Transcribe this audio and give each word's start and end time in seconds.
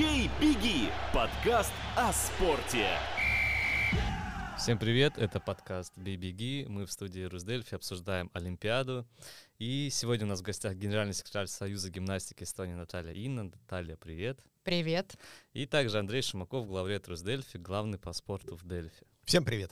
«Бей, 0.00 0.30
беги»– 0.40 0.88
подкаст 1.12 1.74
о 1.94 2.10
спорте. 2.14 2.88
Всем 4.56 4.78
привет, 4.78 5.18
это 5.18 5.40
подкаст 5.40 5.92
«Бей, 5.98 6.16
беги». 6.16 6.64
Мы 6.66 6.86
в 6.86 6.92
студии 6.92 7.20
Русдельфи 7.20 7.74
обсуждаем 7.74 8.30
Олимпиаду. 8.32 9.06
И 9.58 9.90
сегодня 9.92 10.24
у 10.24 10.30
нас 10.30 10.40
в 10.40 10.42
гостях 10.42 10.74
генеральный 10.76 11.12
секретарь 11.12 11.48
Союза 11.48 11.90
гимнастики 11.90 12.44
Эстонии 12.44 12.72
Наталья 12.72 13.12
Инна. 13.12 13.44
Наталья, 13.44 13.96
привет. 13.96 14.40
Привет. 14.62 15.16
И 15.52 15.66
также 15.66 15.98
Андрей 15.98 16.22
Шимаков, 16.22 16.66
главред 16.66 17.06
Русдельфи, 17.06 17.58
главный 17.58 17.98
по 17.98 18.14
спорту 18.14 18.56
в 18.56 18.66
Дельфи. 18.66 19.06
Всем 19.30 19.44
привет. 19.44 19.70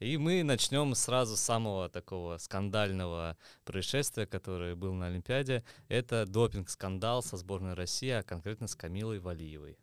И 0.00 0.18
мы 0.18 0.42
начнем 0.42 0.94
сразу 0.94 1.34
с 1.34 1.40
самого 1.40 1.88
такого 1.88 2.36
скандального 2.36 3.38
происшествия, 3.64 4.26
которое 4.26 4.74
было 4.74 4.92
на 4.92 5.06
Олимпиаде. 5.06 5.64
Это 5.88 6.26
допинг-скандал 6.26 7.22
со 7.22 7.38
сборной 7.38 7.72
России, 7.72 8.10
а 8.10 8.22
конкретно 8.22 8.68
с 8.68 8.74
Камилой 8.74 9.18
Валиевой. 9.18 9.78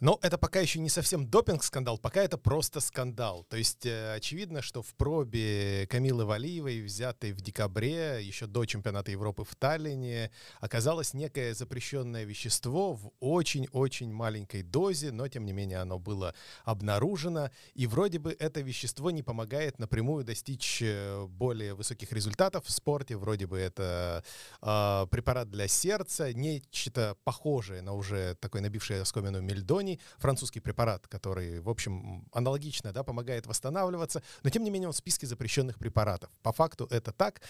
Но 0.00 0.18
это 0.22 0.38
пока 0.38 0.60
еще 0.60 0.78
не 0.78 0.88
совсем 0.88 1.26
допинг-скандал, 1.26 1.98
пока 1.98 2.22
это 2.22 2.38
просто 2.38 2.80
скандал. 2.80 3.44
То 3.48 3.56
есть 3.56 3.84
э, 3.84 4.14
очевидно, 4.14 4.62
что 4.62 4.80
в 4.82 4.94
пробе 4.94 5.88
Камилы 5.90 6.24
Валиевой, 6.24 6.82
взятой 6.82 7.32
в 7.32 7.40
декабре, 7.40 8.20
еще 8.22 8.46
до 8.46 8.64
чемпионата 8.64 9.10
Европы 9.10 9.42
в 9.42 9.56
Таллине, 9.56 10.30
оказалось 10.60 11.14
некое 11.14 11.52
запрещенное 11.52 12.24
вещество 12.24 12.94
в 12.94 13.10
очень-очень 13.18 14.12
маленькой 14.12 14.62
дозе, 14.62 15.10
но 15.10 15.26
тем 15.26 15.44
не 15.44 15.52
менее 15.52 15.78
оно 15.78 15.98
было 15.98 16.32
обнаружено. 16.64 17.50
И 17.74 17.88
вроде 17.88 18.20
бы 18.20 18.36
это 18.38 18.60
вещество 18.60 19.10
не 19.10 19.24
помогает 19.24 19.80
напрямую 19.80 20.24
достичь 20.24 20.80
э, 20.80 21.26
более 21.26 21.74
высоких 21.74 22.12
результатов 22.12 22.66
в 22.66 22.70
спорте. 22.70 23.16
Вроде 23.16 23.46
бы 23.46 23.58
это 23.58 24.22
э, 24.62 25.06
препарат 25.10 25.50
для 25.50 25.66
сердца, 25.66 26.32
нечто 26.32 27.16
похожее 27.24 27.82
на 27.82 27.94
уже 27.94 28.36
такой 28.36 28.60
набивший 28.60 29.00
оскомину 29.00 29.40
мельдоний, 29.40 29.87
заболеваний, 29.88 30.00
французский 30.18 30.60
препарат, 30.60 31.06
который, 31.08 31.60
в 31.60 31.68
общем, 31.68 32.24
аналогично 32.32 32.92
да, 32.92 33.02
помогает 33.02 33.46
восстанавливаться, 33.46 34.22
но 34.42 34.50
тем 34.50 34.64
не 34.64 34.70
менее 34.70 34.88
он 34.88 34.92
в 34.92 34.96
списке 34.96 35.26
запрещенных 35.26 35.78
препаратов. 35.78 36.30
По 36.42 36.52
факту 36.52 36.86
это 36.90 37.12
так. 37.12 37.40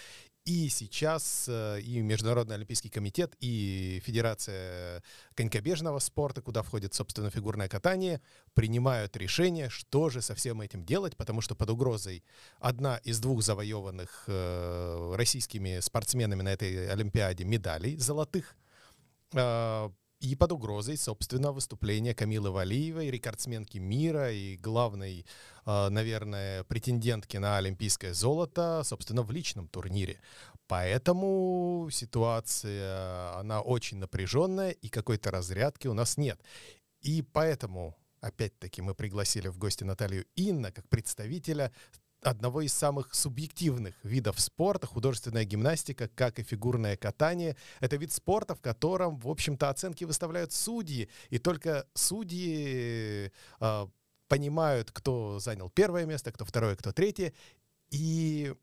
И 0.45 0.69
сейчас 0.69 1.45
э, 1.49 1.81
и 1.81 2.01
Международный 2.01 2.55
Олимпийский 2.55 2.89
комитет, 2.89 3.35
и 3.41 4.01
Федерация 4.05 5.03
конькобежного 5.35 5.99
спорта, 5.99 6.41
куда 6.41 6.61
входит, 6.63 6.93
собственно, 6.93 7.29
фигурное 7.29 7.67
катание, 7.67 8.21
принимают 8.53 9.17
решение, 9.17 9.69
что 9.69 10.09
же 10.09 10.21
со 10.21 10.33
всем 10.33 10.61
этим 10.61 10.85
делать, 10.85 11.15
потому 11.17 11.41
что 11.41 11.55
под 11.55 11.69
угрозой 11.69 12.23
одна 12.59 12.97
из 13.05 13.19
двух 13.19 13.43
завоеванных 13.43 14.23
э, 14.27 15.15
российскими 15.15 15.81
спортсменами 15.81 16.41
на 16.41 16.49
этой 16.49 16.89
Олимпиаде 16.91 17.43
медалей 17.43 17.97
золотых 17.97 18.55
э, 19.33 19.89
и 20.19 20.35
под 20.35 20.51
угрозой, 20.51 20.97
собственно, 20.97 21.51
выступления 21.51 22.13
Камилы 22.13 22.51
Валиевой, 22.51 23.09
рекордсменки 23.09 23.77
мира 23.77 24.31
и 24.31 24.57
главной, 24.57 25.25
а, 25.65 25.89
наверное, 25.89 26.63
претендентки 26.65 27.37
на 27.37 27.57
олимпийское 27.57 28.13
золото, 28.13 28.81
собственно, 28.83 29.23
в 29.23 29.31
личном 29.31 29.67
турнире. 29.67 30.19
Поэтому 30.67 31.87
ситуация, 31.91 33.37
она 33.39 33.61
очень 33.61 33.97
напряженная, 33.97 34.71
и 34.71 34.89
какой-то 34.89 35.31
разрядки 35.31 35.87
у 35.87 35.93
нас 35.93 36.17
нет. 36.17 36.39
И 37.01 37.21
поэтому 37.21 37.95
опять-таки 38.19 38.81
мы 38.81 38.93
пригласили 38.93 39.47
в 39.47 39.57
гости 39.57 39.83
Наталью 39.83 40.25
Инна 40.35 40.71
как 40.71 40.87
представителя 40.89 41.71
одного 42.21 42.61
из 42.61 42.73
самых 42.73 43.13
субъективных 43.13 43.95
видов 44.03 44.39
спорта, 44.39 44.87
художественная 44.87 45.45
гимнастика, 45.45 46.09
как 46.09 46.39
и 46.39 46.43
фигурное 46.43 46.97
катание. 46.97 47.55
Это 47.79 47.95
вид 47.95 48.11
спорта, 48.11 48.55
в 48.55 48.61
котором, 48.61 49.17
в 49.19 49.27
общем-то, 49.29 49.69
оценки 49.69 50.03
выставляют 50.03 50.51
судьи, 50.51 51.09
и 51.29 51.37
только 51.37 51.87
судьи 51.93 53.31
э, 53.59 53.87
понимают, 54.27 54.91
кто 54.91 55.39
занял 55.39 55.69
первое 55.69 56.05
место, 56.05 56.31
кто 56.31 56.45
второе, 56.45 56.75
кто 56.75 56.91
третье. 56.91 57.33
И 57.89 58.53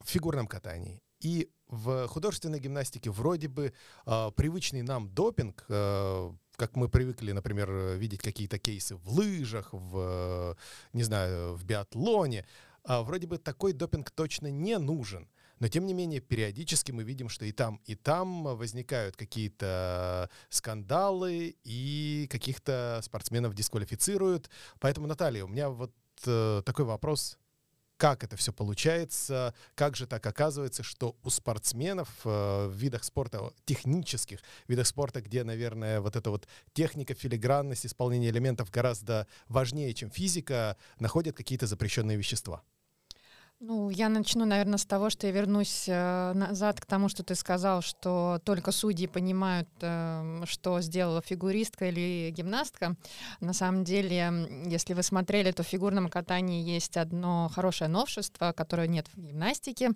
в 0.00 0.08
фигурном 0.08 0.46
катании, 0.46 1.02
и 1.20 1.50
в 1.68 2.06
художественной 2.08 2.60
гимнастике 2.60 3.10
вроде 3.10 3.48
бы 3.48 3.72
э, 4.06 4.30
привычный 4.36 4.82
нам 4.82 5.08
допинг, 5.08 5.64
э, 5.68 6.32
как 6.56 6.76
мы 6.76 6.88
привыкли, 6.88 7.32
например, 7.32 7.70
видеть 7.96 8.20
какие-то 8.20 8.58
кейсы 8.58 8.96
в 8.96 9.08
лыжах, 9.08 9.68
в, 9.72 10.56
не 10.92 11.02
знаю, 11.02 11.54
в 11.54 11.64
биатлоне, 11.64 12.46
а 12.84 13.02
вроде 13.02 13.26
бы 13.26 13.38
такой 13.38 13.72
допинг 13.72 14.10
точно 14.10 14.50
не 14.50 14.78
нужен. 14.78 15.28
Но, 15.60 15.68
тем 15.68 15.86
не 15.86 15.94
менее, 15.94 16.20
периодически 16.20 16.92
мы 16.92 17.04
видим, 17.04 17.28
что 17.28 17.44
и 17.44 17.52
там, 17.52 17.80
и 17.86 17.94
там 17.94 18.42
возникают 18.42 19.16
какие-то 19.16 20.28
скандалы, 20.48 21.56
и 21.62 22.26
каких-то 22.30 23.00
спортсменов 23.02 23.54
дисквалифицируют. 23.54 24.50
Поэтому, 24.80 25.06
Наталья, 25.06 25.44
у 25.44 25.48
меня 25.48 25.70
вот 25.70 25.94
э, 26.26 26.62
такой 26.64 26.84
вопрос 26.84 27.38
как 28.04 28.22
это 28.22 28.36
все 28.36 28.52
получается, 28.52 29.54
как 29.74 29.96
же 29.96 30.06
так 30.06 30.26
оказывается, 30.26 30.82
что 30.82 31.16
у 31.22 31.30
спортсменов 31.30 32.10
э, 32.26 32.66
в 32.68 32.74
видах 32.74 33.02
спорта, 33.02 33.50
технических 33.64 34.40
видах 34.68 34.86
спорта, 34.86 35.22
где, 35.22 35.42
наверное, 35.42 36.02
вот 36.02 36.14
эта 36.14 36.28
вот 36.28 36.46
техника, 36.74 37.14
филигранность, 37.14 37.86
исполнение 37.86 38.28
элементов 38.28 38.70
гораздо 38.70 39.26
важнее, 39.48 39.94
чем 39.94 40.10
физика, 40.10 40.76
находят 41.00 41.34
какие-то 41.34 41.66
запрещенные 41.66 42.18
вещества? 42.18 42.62
Ну, 43.60 43.88
я 43.88 44.08
начну, 44.08 44.44
наверное, 44.44 44.78
с 44.78 44.84
того, 44.84 45.10
что 45.10 45.26
я 45.26 45.32
вернусь 45.32 45.84
э, 45.88 46.32
назад 46.34 46.80
к 46.80 46.86
тому, 46.86 47.08
что 47.08 47.22
ты 47.22 47.34
сказал, 47.34 47.82
что 47.82 48.40
только 48.44 48.72
судьи 48.72 49.06
понимают, 49.06 49.68
э, 49.80 50.42
что 50.44 50.80
сделала 50.80 51.22
фигуристка 51.22 51.88
или 51.88 52.30
гимнастка. 52.30 52.96
На 53.40 53.52
самом 53.52 53.84
деле, 53.84 54.64
если 54.66 54.92
вы 54.92 55.02
смотрели, 55.02 55.52
то 55.52 55.62
в 55.62 55.66
фигурном 55.66 56.10
катании 56.10 56.62
есть 56.62 56.96
одно 56.96 57.48
хорошее 57.54 57.88
новшество, 57.88 58.52
которое 58.52 58.88
нет 58.88 59.06
в 59.14 59.20
гимнастике 59.20 59.92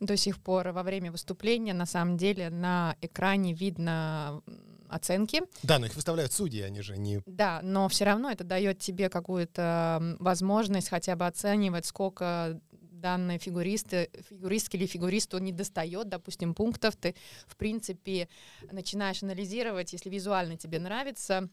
до 0.00 0.16
сих 0.16 0.42
пор. 0.42 0.68
Во 0.72 0.82
время 0.82 1.12
выступления, 1.12 1.74
на 1.74 1.86
самом 1.86 2.16
деле, 2.16 2.50
на 2.50 2.96
экране 3.02 3.52
видно 3.52 4.42
оценки. 4.88 5.42
Да, 5.62 5.78
но 5.78 5.86
их 5.86 5.94
выставляют 5.94 6.32
судьи, 6.32 6.60
они 6.62 6.82
же 6.82 6.96
не... 6.98 7.22
Да, 7.26 7.60
но 7.62 7.88
все 7.88 8.04
равно 8.04 8.30
это 8.30 8.44
дает 8.44 8.78
тебе 8.78 9.08
какую-то 9.08 10.16
возможность 10.18 10.88
хотя 10.88 11.16
бы 11.16 11.26
оценивать, 11.26 11.86
сколько 11.86 12.60
данной 13.02 13.36
фигуристы, 13.38 14.08
фигуристке 14.30 14.78
или 14.78 14.86
фигуристу 14.86 15.36
не 15.38 15.52
достает, 15.52 16.08
допустим, 16.08 16.54
пунктов, 16.54 16.96
ты, 16.96 17.14
в 17.46 17.56
принципе, 17.56 18.28
начинаешь 18.70 19.22
анализировать, 19.22 19.92
если 19.92 20.08
визуально 20.08 20.56
тебе 20.56 20.78
нравится, 20.78 21.50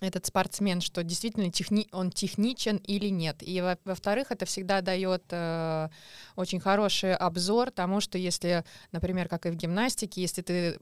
этот 0.00 0.26
спортсмен, 0.26 0.80
что 0.80 1.02
действительно 1.02 1.50
техни 1.50 1.86
он 1.92 2.10
техничен 2.10 2.76
или 2.78 3.08
нет. 3.08 3.36
И 3.40 3.60
во-вторых, 3.84 4.32
это 4.32 4.44
всегда 4.44 4.80
дает 4.80 5.24
э, 5.30 5.88
очень 6.36 6.60
хороший 6.60 7.14
обзор 7.14 7.70
тому, 7.70 8.00
что 8.00 8.18
если, 8.18 8.64
например, 8.92 9.28
как 9.28 9.46
и 9.46 9.50
в 9.50 9.54
гимнастике, 9.54 10.20
если 10.20 10.42
ты 10.42 10.80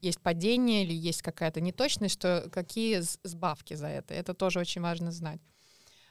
есть 0.00 0.20
падение 0.20 0.84
или 0.84 0.94
есть 0.94 1.22
какая-то 1.22 1.60
неточность, 1.60 2.14
что 2.14 2.48
какие 2.52 3.00
сбавки 3.24 3.74
за 3.74 3.88
это. 3.88 4.14
Это 4.14 4.34
тоже 4.34 4.60
очень 4.60 4.80
важно 4.80 5.10
знать. 5.10 5.40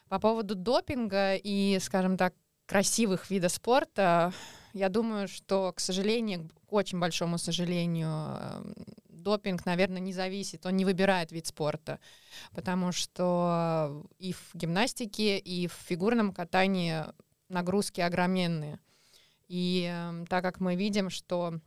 По 0.09 0.19
поводу 0.19 0.55
допинга 0.55 1.35
и, 1.35 1.79
скажем 1.81 2.17
так, 2.17 2.33
красивых 2.71 3.29
видов 3.29 3.51
спорта, 3.51 4.31
я 4.71 4.87
думаю, 4.87 5.27
что, 5.27 5.73
к 5.73 5.81
сожалению, 5.81 6.49
к 6.69 6.71
очень 6.71 6.99
большому 6.99 7.37
сожалению, 7.37 8.07
эм, 8.07 8.75
допинг, 9.09 9.65
наверное, 9.65 9.99
не 9.99 10.13
зависит, 10.13 10.65
он 10.65 10.77
не 10.77 10.85
выбирает 10.85 11.33
вид 11.33 11.47
спорта, 11.47 11.99
потому 12.55 12.93
что 12.93 14.07
и 14.19 14.31
в 14.31 14.51
гимнастике, 14.53 15.37
и 15.37 15.67
в 15.67 15.73
фигурном 15.73 16.31
катании 16.31 17.03
нагрузки 17.49 17.99
огроменные. 17.99 18.79
И 19.49 19.91
э, 19.93 20.23
так 20.29 20.41
как 20.41 20.61
мы 20.61 20.77
видим, 20.77 21.09
что 21.09 21.59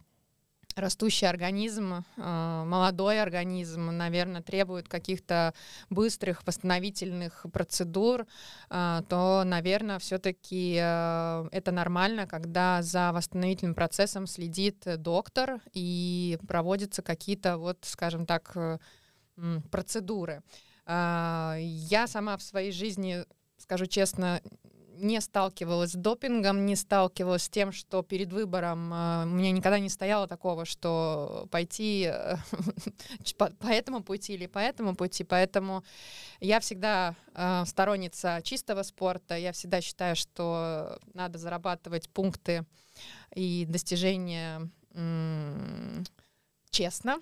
растущий 0.76 1.28
организм, 1.28 2.04
э, 2.16 2.64
молодой 2.66 3.20
организм, 3.20 3.86
наверное, 3.86 4.42
требует 4.42 4.88
каких-то 4.88 5.54
быстрых 5.90 6.46
восстановительных 6.46 7.46
процедур, 7.52 8.26
э, 8.70 9.02
то, 9.08 9.42
наверное, 9.44 9.98
все-таки 9.98 10.78
э, 10.80 11.48
это 11.52 11.72
нормально, 11.72 12.26
когда 12.26 12.82
за 12.82 13.12
восстановительным 13.12 13.74
процессом 13.74 14.26
следит 14.26 14.84
доктор 14.98 15.60
и 15.72 16.38
проводятся 16.46 17.02
какие-то, 17.02 17.58
вот, 17.58 17.78
скажем 17.82 18.26
так, 18.26 18.56
процедуры. 19.70 20.42
Я 20.86 22.04
сама 22.06 22.36
в 22.36 22.42
своей 22.42 22.70
жизни, 22.70 23.24
скажу 23.58 23.86
честно, 23.86 24.40
не 24.96 25.20
сталкивалась 25.20 25.92
с 25.92 25.94
допингом, 25.94 26.66
не 26.66 26.76
сталкивалась 26.76 27.44
с 27.44 27.48
тем, 27.48 27.72
что 27.72 28.02
перед 28.02 28.32
выбором 28.32 28.92
э, 28.92 29.24
у 29.24 29.28
меня 29.28 29.50
никогда 29.52 29.78
не 29.78 29.88
стояло 29.88 30.26
такого, 30.26 30.64
что 30.64 31.48
пойти 31.50 32.10
э, 32.12 32.36
по, 33.38 33.66
этому 33.66 34.02
пути 34.02 34.34
или 34.34 34.46
по 34.46 34.58
этому 34.58 34.94
пути. 34.94 35.24
Поэтому 35.24 35.84
я 36.40 36.60
всегда 36.60 37.14
э, 37.34 37.64
сторонница 37.66 38.40
чистого 38.42 38.82
спорта. 38.82 39.36
Я 39.36 39.52
всегда 39.52 39.80
считаю, 39.80 40.16
что 40.16 40.98
надо 41.12 41.38
зарабатывать 41.38 42.08
пункты 42.10 42.64
и 43.34 43.66
достижения 43.68 44.70
честно. 46.70 47.20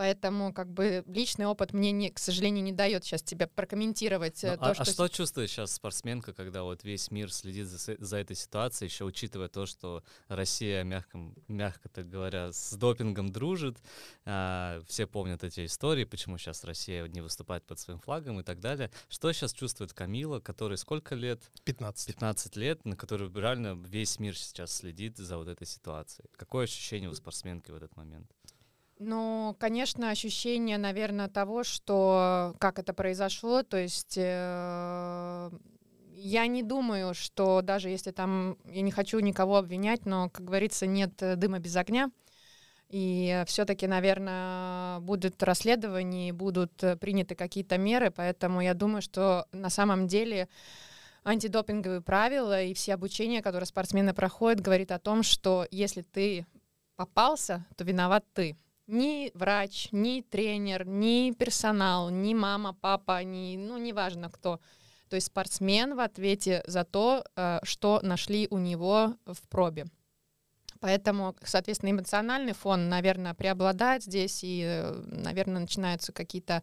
Поэтому, 0.00 0.54
как 0.54 0.72
бы, 0.72 1.04
личный 1.08 1.44
опыт 1.44 1.74
мне, 1.74 1.92
не, 1.92 2.08
к 2.08 2.18
сожалению, 2.18 2.64
не 2.64 2.72
дает 2.72 3.04
сейчас 3.04 3.22
тебе 3.22 3.46
прокомментировать 3.46 4.42
ну, 4.44 4.56
то, 4.56 4.70
а, 4.70 4.72
что... 4.72 4.82
А 4.82 4.86
что 4.86 5.08
чувствует 5.08 5.50
сейчас 5.50 5.74
спортсменка, 5.74 6.32
когда 6.32 6.62
вот 6.62 6.84
весь 6.84 7.10
мир 7.10 7.30
следит 7.30 7.66
за, 7.66 7.96
за 7.98 8.16
этой 8.16 8.34
ситуацией, 8.34 8.88
еще 8.88 9.04
учитывая 9.04 9.48
то, 9.48 9.66
что 9.66 10.02
Россия, 10.28 10.84
мягко, 10.84 11.18
мягко 11.48 11.90
так 11.90 12.08
говоря, 12.08 12.50
с 12.50 12.72
допингом 12.72 13.30
дружит, 13.30 13.76
а, 14.24 14.80
все 14.88 15.06
помнят 15.06 15.44
эти 15.44 15.66
истории, 15.66 16.04
почему 16.04 16.38
сейчас 16.38 16.64
Россия 16.64 17.06
не 17.06 17.20
выступает 17.20 17.66
под 17.66 17.78
своим 17.78 18.00
флагом 18.00 18.40
и 18.40 18.42
так 18.42 18.58
далее. 18.58 18.90
Что 19.10 19.30
сейчас 19.32 19.52
чувствует 19.52 19.92
Камила, 19.92 20.40
который 20.40 20.78
сколько 20.78 21.14
лет? 21.14 21.42
15. 21.64 22.06
15 22.06 22.56
лет, 22.56 22.86
на 22.86 22.96
который 22.96 23.30
реально 23.30 23.78
весь 23.86 24.18
мир 24.18 24.34
сейчас 24.34 24.74
следит 24.74 25.18
за 25.18 25.36
вот 25.36 25.48
этой 25.48 25.66
ситуацией. 25.66 26.26
Какое 26.38 26.64
ощущение 26.64 27.10
у 27.10 27.14
спортсменки 27.14 27.70
в 27.70 27.74
этот 27.74 27.94
момент? 27.96 28.30
Ну, 29.02 29.56
конечно, 29.58 30.10
ощущение, 30.10 30.76
наверное, 30.76 31.28
того, 31.28 31.64
что 31.64 32.54
как 32.58 32.78
это 32.78 32.92
произошло, 32.92 33.62
то 33.62 33.78
есть 33.78 34.18
э, 34.18 35.50
я 36.16 36.46
не 36.46 36.62
думаю, 36.62 37.14
что 37.14 37.62
даже 37.62 37.88
если 37.88 38.10
там, 38.10 38.58
я 38.66 38.82
не 38.82 38.90
хочу 38.90 39.18
никого 39.20 39.56
обвинять, 39.56 40.04
но, 40.04 40.28
как 40.28 40.44
говорится, 40.44 40.84
нет 40.84 41.14
дыма 41.16 41.60
без 41.60 41.76
огня, 41.76 42.10
и 42.90 43.42
все-таки, 43.46 43.86
наверное, 43.86 45.00
будут 45.00 45.42
расследования, 45.42 46.34
будут 46.34 46.72
приняты 47.00 47.34
какие-то 47.34 47.78
меры, 47.78 48.10
поэтому 48.10 48.60
я 48.60 48.74
думаю, 48.74 49.00
что 49.00 49.46
на 49.52 49.70
самом 49.70 50.08
деле 50.08 50.46
антидопинговые 51.24 52.02
правила 52.02 52.62
и 52.62 52.74
все 52.74 52.92
обучения, 52.92 53.40
которые 53.40 53.66
спортсмены 53.66 54.12
проходят, 54.12 54.60
говорит 54.60 54.92
о 54.92 54.98
том, 54.98 55.22
что 55.22 55.66
если 55.70 56.02
ты 56.02 56.44
попался, 56.96 57.64
то 57.78 57.84
виноват 57.84 58.26
ты 58.34 58.58
ни 58.90 59.30
врач, 59.34 59.88
ни 59.92 60.22
тренер, 60.22 60.86
ни 60.86 61.32
персонал, 61.32 62.10
ни 62.10 62.34
мама, 62.34 62.74
папа, 62.74 63.22
ни, 63.22 63.56
ну, 63.56 63.78
неважно 63.78 64.30
кто. 64.30 64.60
То 65.08 65.16
есть 65.16 65.26
спортсмен 65.26 65.96
в 65.96 66.00
ответе 66.00 66.62
за 66.66 66.84
то, 66.84 67.24
э, 67.36 67.58
что 67.62 68.00
нашли 68.02 68.46
у 68.50 68.58
него 68.58 69.14
в 69.26 69.48
пробе. 69.48 69.86
Поэтому, 70.80 71.36
соответственно, 71.42 71.90
эмоциональный 71.90 72.54
фон, 72.54 72.88
наверное, 72.88 73.34
преобладает 73.34 74.02
здесь, 74.02 74.40
и, 74.42 74.62
э, 74.64 74.92
наверное, 75.06 75.60
начинаются 75.60 76.12
какие-то 76.12 76.62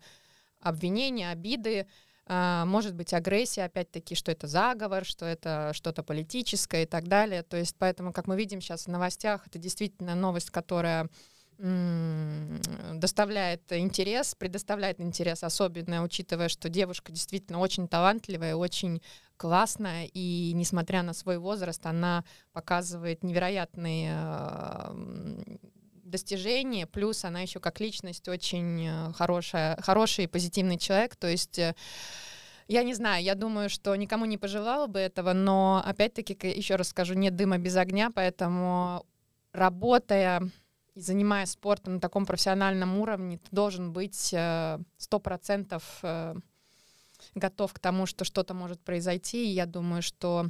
обвинения, 0.60 1.30
обиды, 1.30 1.88
э, 2.26 2.64
может 2.66 2.96
быть, 2.96 3.14
агрессия, 3.14 3.66
опять-таки, 3.66 4.16
что 4.16 4.32
это 4.32 4.48
заговор, 4.48 5.06
что 5.06 5.26
это 5.26 5.72
что-то 5.74 6.02
политическое 6.02 6.84
и 6.84 6.88
так 6.88 7.08
далее. 7.08 7.44
То 7.44 7.58
есть, 7.58 7.76
поэтому, 7.78 8.12
как 8.12 8.28
мы 8.28 8.38
видим 8.38 8.60
сейчас 8.60 8.86
в 8.86 8.90
новостях, 8.90 9.46
это 9.46 9.60
действительно 9.60 10.16
новость, 10.16 10.50
которая 10.50 11.10
доставляет 11.58 13.72
интерес, 13.72 14.36
предоставляет 14.36 15.02
интерес, 15.02 15.44
особенно 15.44 16.04
учитывая, 16.04 16.50
что 16.50 16.70
девушка 16.70 17.12
действительно 17.12 17.60
очень 17.60 17.88
талантливая, 17.88 18.56
очень 18.56 19.02
классная, 19.38 20.08
и 20.14 20.52
несмотря 20.54 21.02
на 21.02 21.14
свой 21.14 21.40
возраст, 21.40 21.84
она 21.86 22.24
показывает 22.54 23.24
невероятные 23.24 24.16
достижения, 26.04 26.86
плюс 26.86 27.26
она 27.26 27.42
еще 27.42 27.60
как 27.60 27.80
личность 27.80 28.28
очень 28.30 28.88
э, 28.88 29.12
хорошая, 29.14 29.78
хороший 29.82 30.24
и 30.24 30.28
позитивный 30.28 30.78
человек, 30.78 31.18
то 31.18 31.28
есть 31.28 31.60
э, 31.60 31.76
я 32.70 32.84
не 32.84 32.94
знаю, 32.94 33.24
я 33.24 33.36
думаю, 33.36 33.70
что 33.70 33.96
никому 33.96 34.26
не 34.26 34.38
пожелала 34.38 34.88
бы 34.88 35.00
этого, 35.00 35.34
но 35.34 35.84
опять-таки, 35.86 36.48
еще 36.48 36.76
раз 36.76 36.90
скажу, 36.90 37.14
нет 37.14 37.36
дыма 37.36 37.58
без 37.58 37.76
огня, 37.76 38.10
поэтому 38.10 39.06
работая 39.52 40.50
и 40.98 41.02
занимаясь 41.02 41.52
спортом 41.52 41.96
на 41.96 42.00
таком 42.00 42.26
профессиональном 42.26 42.98
уровне, 42.98 43.38
ты 43.38 43.48
должен 43.52 43.94
быть 43.94 44.34
э, 44.34 44.80
сто 44.98 45.20
процентов 45.20 45.84
э, 46.02 46.36
готов 47.36 47.74
к 47.74 47.80
тому, 47.80 48.08
что 48.08 48.26
что-то 48.26 48.56
может 48.56 48.82
произойти. 48.82 49.46
И 49.46 49.54
я 49.54 49.68
думаю, 49.68 50.02
что 50.02 50.50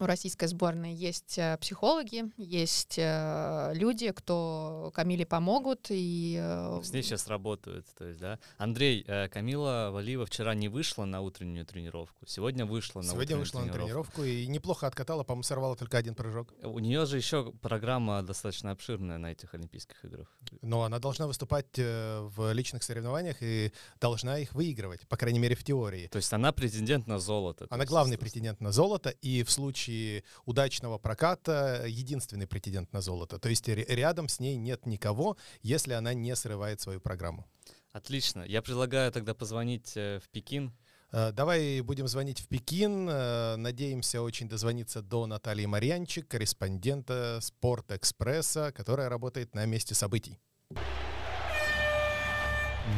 у 0.00 0.06
российской 0.06 0.46
сборной 0.46 0.94
есть 0.94 1.38
э, 1.38 1.56
психологи, 1.60 2.24
есть 2.36 2.98
э, 2.98 3.72
люди, 3.74 4.10
кто 4.12 4.90
Камиле 4.94 5.26
помогут. 5.26 5.86
И, 5.90 6.38
э, 6.40 6.80
С 6.82 6.92
ней 6.92 7.02
сейчас 7.02 7.26
работают. 7.28 7.86
То 7.96 8.04
есть, 8.04 8.20
да? 8.20 8.38
Андрей, 8.58 9.04
Камила 9.32 9.90
Валиева 9.92 10.26
вчера 10.26 10.54
не 10.54 10.68
вышла 10.68 11.04
на 11.04 11.20
утреннюю 11.20 11.66
тренировку. 11.66 12.26
Сегодня 12.26 12.66
вышла 12.66 13.00
на 13.00 13.10
Сегодня 13.10 13.36
вышла 13.36 13.60
тренировку. 13.60 13.78
на 13.78 13.84
тренировку 13.84 14.24
и 14.24 14.46
неплохо 14.46 14.86
откатала, 14.86 15.24
по-моему, 15.24 15.42
сорвала 15.42 15.76
только 15.76 15.98
один 15.98 16.14
прыжок. 16.14 16.52
У 16.62 16.78
нее 16.78 17.06
же 17.06 17.16
еще 17.16 17.52
программа 17.62 18.22
достаточно 18.22 18.70
обширная 18.70 19.18
на 19.18 19.32
этих 19.32 19.54
Олимпийских 19.54 20.04
играх. 20.04 20.28
Но 20.62 20.82
она 20.82 20.98
должна 20.98 21.26
выступать 21.26 21.76
в 21.76 22.52
личных 22.52 22.82
соревнованиях 22.82 23.36
и 23.40 23.72
должна 24.00 24.38
их 24.38 24.54
выигрывать, 24.54 25.06
по 25.08 25.16
крайней 25.16 25.38
мере, 25.38 25.54
в 25.54 25.64
теории. 25.64 26.08
То 26.08 26.16
есть 26.16 26.32
она 26.32 26.52
претендент 26.52 27.06
на 27.06 27.18
золото. 27.18 27.66
Она 27.70 27.84
главный 27.84 28.18
претендент 28.18 28.60
на 28.60 28.72
золото, 28.72 29.10
и 29.10 29.42
в 29.42 29.50
случае 29.50 29.85
случае 29.86 30.24
удачного 30.44 30.98
проката 30.98 31.84
единственный 31.86 32.46
претендент 32.46 32.92
на 32.92 33.00
золото. 33.00 33.38
То 33.38 33.48
есть 33.48 33.68
рядом 33.68 34.28
с 34.28 34.40
ней 34.40 34.56
нет 34.56 34.86
никого, 34.86 35.36
если 35.62 35.92
она 35.92 36.14
не 36.14 36.34
срывает 36.36 36.80
свою 36.80 37.00
программу. 37.00 37.46
Отлично. 37.92 38.42
Я 38.42 38.62
предлагаю 38.62 39.10
тогда 39.10 39.34
позвонить 39.34 39.96
э, 39.96 40.20
в 40.22 40.28
Пекин. 40.28 40.72
Э, 41.12 41.32
давай 41.32 41.80
будем 41.80 42.08
звонить 42.08 42.40
в 42.40 42.48
Пекин. 42.48 43.08
Э, 43.08 43.56
надеемся 43.56 44.20
очень 44.20 44.48
дозвониться 44.48 45.00
до 45.00 45.26
Натальи 45.26 45.64
Марьянчик, 45.66 46.28
корреспондента 46.28 47.38
Спорт-экспресса, 47.40 48.72
которая 48.72 49.08
работает 49.08 49.54
на 49.54 49.64
месте 49.64 49.94
событий. 49.94 50.38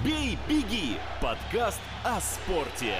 «Бей, 0.05 0.37
беги»— 0.49 0.97
подкаст 1.23 1.81
о 2.05 2.21
спорте. 2.21 2.97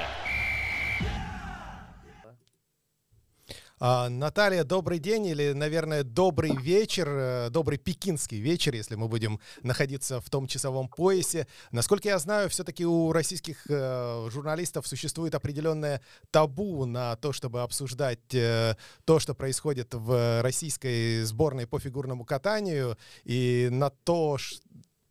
Наталья, 3.81 4.65
добрый 4.65 4.99
день 4.99 5.27
или, 5.27 5.53
наверное, 5.53 6.03
добрый 6.03 6.57
вечер, 6.57 7.09
э, 7.09 7.51
добрый 7.51 7.79
пекинский 7.79 8.41
вечер, 8.41 8.75
если 8.75 8.97
мы 8.97 9.07
будем 9.07 9.39
находиться 9.63 10.21
в 10.21 10.29
том 10.31 10.49
часовом 10.49 10.89
поясе. 10.89 11.47
Насколько 11.71 12.09
я 12.09 12.19
знаю, 12.19 12.49
все-таки 12.49 12.85
у 12.85 13.13
российских 13.13 13.67
э, 13.69 14.29
журналистов 14.33 14.89
существует 14.89 15.37
определенное 15.37 16.01
табу 16.33 16.87
на 16.87 17.15
то, 17.17 17.33
чтобы 17.33 17.63
обсуждать 17.63 18.35
э, 18.35 18.75
то, 19.05 19.21
что 19.21 19.35
происходит 19.35 19.95
в 19.95 20.43
российской 20.43 21.23
сборной 21.23 21.69
по 21.69 21.79
фигурному 21.79 22.25
катанию, 22.25 22.99
и 23.23 23.69
на 23.71 23.91
то, 23.91 24.39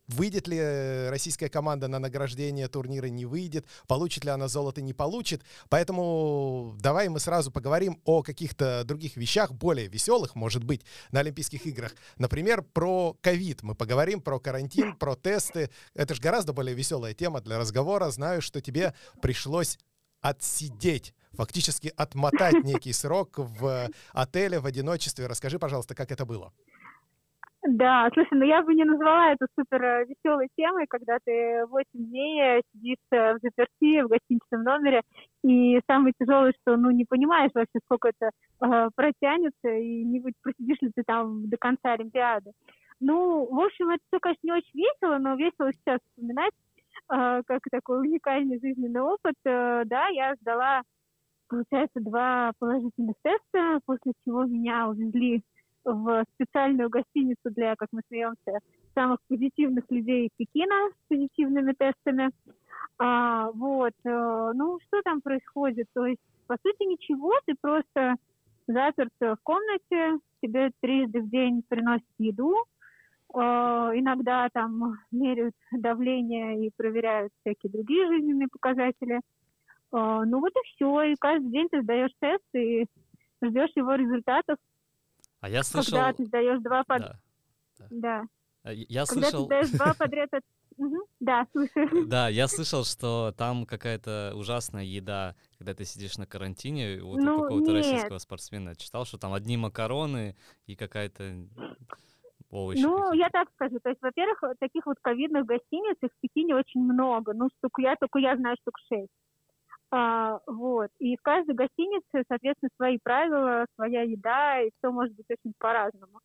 Выйдет 0.08 0.48
ли 0.48 1.08
российская 1.10 1.48
команда 1.48 1.86
на 1.86 1.98
награждение 1.98 2.66
турнира, 2.68 3.06
не 3.06 3.26
выйдет. 3.26 3.66
Получит 3.86 4.24
ли 4.24 4.30
она 4.30 4.48
золото, 4.48 4.80
не 4.80 4.94
получит. 4.94 5.42
Поэтому 5.68 6.74
давай 6.80 7.08
мы 7.08 7.20
сразу 7.20 7.50
поговорим 7.50 8.00
о 8.04 8.22
каких-то 8.22 8.84
других 8.84 9.16
вещах, 9.16 9.52
более 9.52 9.86
веселых, 9.88 10.34
может 10.34 10.64
быть, 10.64 10.82
на 11.12 11.20
Олимпийских 11.20 11.66
играх. 11.66 11.94
Например, 12.16 12.62
про 12.62 13.16
ковид. 13.20 13.62
Мы 13.62 13.74
поговорим 13.74 14.22
про 14.22 14.40
карантин, 14.40 14.96
про 14.96 15.14
тесты. 15.14 15.70
Это 15.94 16.14
же 16.14 16.22
гораздо 16.22 16.54
более 16.54 16.74
веселая 16.74 17.12
тема 17.12 17.42
для 17.42 17.58
разговора. 17.58 18.10
Знаю, 18.10 18.40
что 18.40 18.60
тебе 18.62 18.94
пришлось 19.20 19.78
отсидеть 20.20 21.14
фактически 21.32 21.92
отмотать 21.96 22.64
некий 22.64 22.92
срок 22.92 23.34
в 23.36 23.88
отеле 24.12 24.58
в 24.58 24.66
одиночестве. 24.66 25.26
Расскажи, 25.26 25.58
пожалуйста, 25.58 25.94
как 25.94 26.10
это 26.10 26.24
было. 26.24 26.52
Да, 27.62 28.08
слушай, 28.14 28.28
ну 28.32 28.44
я 28.44 28.62
бы 28.62 28.72
не 28.74 28.84
назвала 28.84 29.32
это 29.32 29.46
супер 29.58 29.82
э, 29.82 30.04
веселой 30.06 30.48
темой, 30.56 30.86
когда 30.86 31.18
ты 31.24 31.66
8 31.66 31.86
дней 31.92 32.62
сидишь 32.72 32.96
э, 33.10 33.34
в 33.34 33.40
заперти 33.42 34.00
в 34.02 34.08
гостиничном 34.08 34.62
номере, 34.62 35.02
и 35.42 35.80
самое 35.88 36.14
тяжелое, 36.18 36.52
что 36.62 36.76
ну 36.76 36.90
не 36.90 37.04
понимаешь 37.04 37.50
вообще, 37.54 37.80
сколько 37.84 38.10
это 38.10 38.30
э, 38.62 38.90
протянется, 38.94 39.70
и 39.70 40.04
не 40.04 40.20
просидишь 40.40 40.78
ли 40.82 40.90
ты 40.94 41.02
там 41.04 41.48
до 41.50 41.56
конца 41.56 41.94
Олимпиады. 41.94 42.52
Ну, 43.00 43.46
в 43.46 43.60
общем, 43.60 43.90
это 43.90 44.02
все, 44.08 44.20
конечно, 44.20 44.40
не 44.44 44.52
очень 44.52 44.74
весело, 44.74 45.18
но 45.18 45.34
весело 45.34 45.72
сейчас 45.72 45.98
вспоминать, 46.10 46.52
э, 47.12 47.42
как 47.44 47.60
такой 47.72 48.00
уникальный 48.00 48.60
жизненный 48.60 49.00
опыт. 49.00 49.34
Э, 49.44 49.82
да, 49.84 50.06
я 50.08 50.36
сдала, 50.40 50.82
получается, 51.48 52.00
два 52.00 52.52
положительных 52.60 53.16
теста, 53.22 53.80
после 53.84 54.12
чего 54.24 54.44
меня 54.44 54.88
увезли 54.88 55.42
в 55.92 56.24
специальную 56.34 56.90
гостиницу 56.90 57.50
для, 57.50 57.74
как 57.76 57.88
мы 57.92 58.02
смеемся, 58.08 58.58
самых 58.94 59.18
позитивных 59.28 59.84
людей 59.90 60.30
Пекина 60.36 60.90
с 60.90 61.08
позитивными 61.08 61.72
тестами. 61.72 62.30
А, 62.98 63.50
вот, 63.52 63.94
э, 64.04 64.52
ну, 64.54 64.78
что 64.86 65.02
там 65.02 65.20
происходит? 65.20 65.86
То 65.94 66.06
есть, 66.06 66.20
по 66.46 66.56
сути, 66.62 66.84
ничего, 66.84 67.32
ты 67.46 67.54
просто 67.60 68.16
заперт 68.66 69.12
в 69.20 69.36
комнате, 69.42 70.18
тебе 70.42 70.70
трижды 70.80 71.22
в 71.22 71.30
день 71.30 71.62
приносят 71.68 72.06
еду, 72.18 72.54
э, 73.34 73.38
иногда 73.38 74.48
там 74.52 74.98
меряют 75.10 75.54
давление 75.72 76.66
и 76.66 76.70
проверяют 76.76 77.32
всякие 77.40 77.72
другие 77.72 78.06
жизненные 78.08 78.48
показатели. 78.48 79.20
Э, 79.92 80.22
ну 80.26 80.40
вот 80.40 80.52
и 80.52 80.68
все, 80.74 81.02
и 81.02 81.16
каждый 81.18 81.50
день 81.50 81.68
ты 81.70 81.82
сдаешь 81.82 82.12
тест 82.20 82.44
и 82.54 82.86
ждешь 83.42 83.72
его 83.76 83.94
результатов. 83.94 84.58
А 85.40 85.48
я 85.48 85.62
слышал... 85.62 85.98
Когда 85.98 86.12
ты 86.12 86.24
сдаешь 86.26 86.60
два 86.62 86.84
под... 86.84 87.00
Да. 87.00 87.18
да. 87.90 88.24
А, 88.64 88.72
я 88.72 89.04
Когда 89.06 89.30
слышал... 89.30 89.46
ты 89.48 89.64
сдаешь 89.64 89.70
два 89.70 89.94
подряд 89.94 90.30
Мгм. 90.78 91.00
Да, 91.18 91.46
слушаю. 91.50 92.06
Да, 92.06 92.28
я 92.28 92.46
слышал, 92.46 92.84
что 92.84 93.34
там 93.36 93.66
какая-то 93.66 94.32
ужасная 94.36 94.84
еда, 94.84 95.34
когда 95.58 95.74
ты 95.74 95.84
сидишь 95.84 96.18
на 96.18 96.26
карантине, 96.26 97.02
вот 97.02 97.18
у 97.18 97.20
Ну, 97.20 97.42
какого-то 97.42 97.72
нет. 97.72 97.84
российского 97.84 98.18
спортсмена. 98.18 98.76
Читал, 98.76 99.04
что 99.04 99.18
там 99.18 99.32
одни 99.32 99.56
макароны 99.56 100.36
и 100.66 100.76
какая-то 100.76 101.46
овощи. 102.50 102.80
Ну, 102.80 102.96
какие-то. 102.96 103.16
я 103.16 103.28
так 103.30 103.48
скажу. 103.54 103.80
То 103.80 103.88
есть, 103.88 104.00
во-первых, 104.00 104.40
таких 104.60 104.86
вот 104.86 104.98
ковидных 105.02 105.46
гостиниц 105.46 105.96
их 106.00 106.10
в 106.12 106.20
Пекине 106.20 106.54
очень 106.54 106.80
много. 106.80 107.32
Ну, 107.34 107.48
штук, 107.58 107.78
я 107.78 107.96
только 107.96 108.20
я 108.20 108.36
знаю 108.36 108.56
штук 108.60 108.78
шесть. 108.88 109.10
А, 109.90 110.40
вот. 110.46 110.90
И 110.98 111.16
в 111.16 111.22
каждой 111.22 111.54
гостинице, 111.54 112.24
соответственно, 112.28 112.70
свои 112.76 112.98
правила, 113.02 113.66
своя 113.74 114.02
еда, 114.02 114.60
и 114.60 114.70
все 114.78 114.90
может 114.90 115.14
быть 115.16 115.26
очень 115.30 115.54
по-разному. 115.58 116.20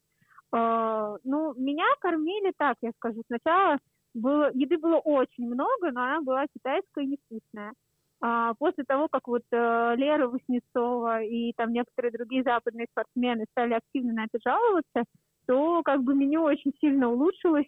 А, 0.52 1.16
ну, 1.24 1.54
меня 1.56 1.86
кормили 2.00 2.52
так, 2.58 2.78
я 2.82 2.92
скажу. 2.98 3.24
Сначала 3.28 3.78
было, 4.14 4.52
еды 4.54 4.78
было 4.78 4.98
очень 4.98 5.48
много, 5.48 5.92
но 5.92 6.04
она 6.04 6.22
была 6.22 6.46
китайская 6.54 7.06
и 7.06 7.08
невкусная. 7.08 7.74
А, 8.22 8.54
после 8.56 8.84
того, 8.86 9.08
как 9.10 9.28
вот 9.28 9.44
э, 9.52 9.96
Лера 9.98 10.28
Васнецова 10.28 11.24
и 11.24 11.52
там 11.58 11.74
некоторые 11.74 12.12
другие 12.12 12.44
западные 12.44 12.88
спортсмены 12.92 13.46
стали 13.52 13.74
активно 13.74 14.14
на 14.14 14.26
это 14.26 14.40
жаловаться, 14.46 15.04
то 15.46 15.82
как 15.84 16.04
бы 16.04 16.16
меню 16.16 16.44
очень 16.44 16.72
сильно 16.80 17.10
улучшилось, 17.10 17.68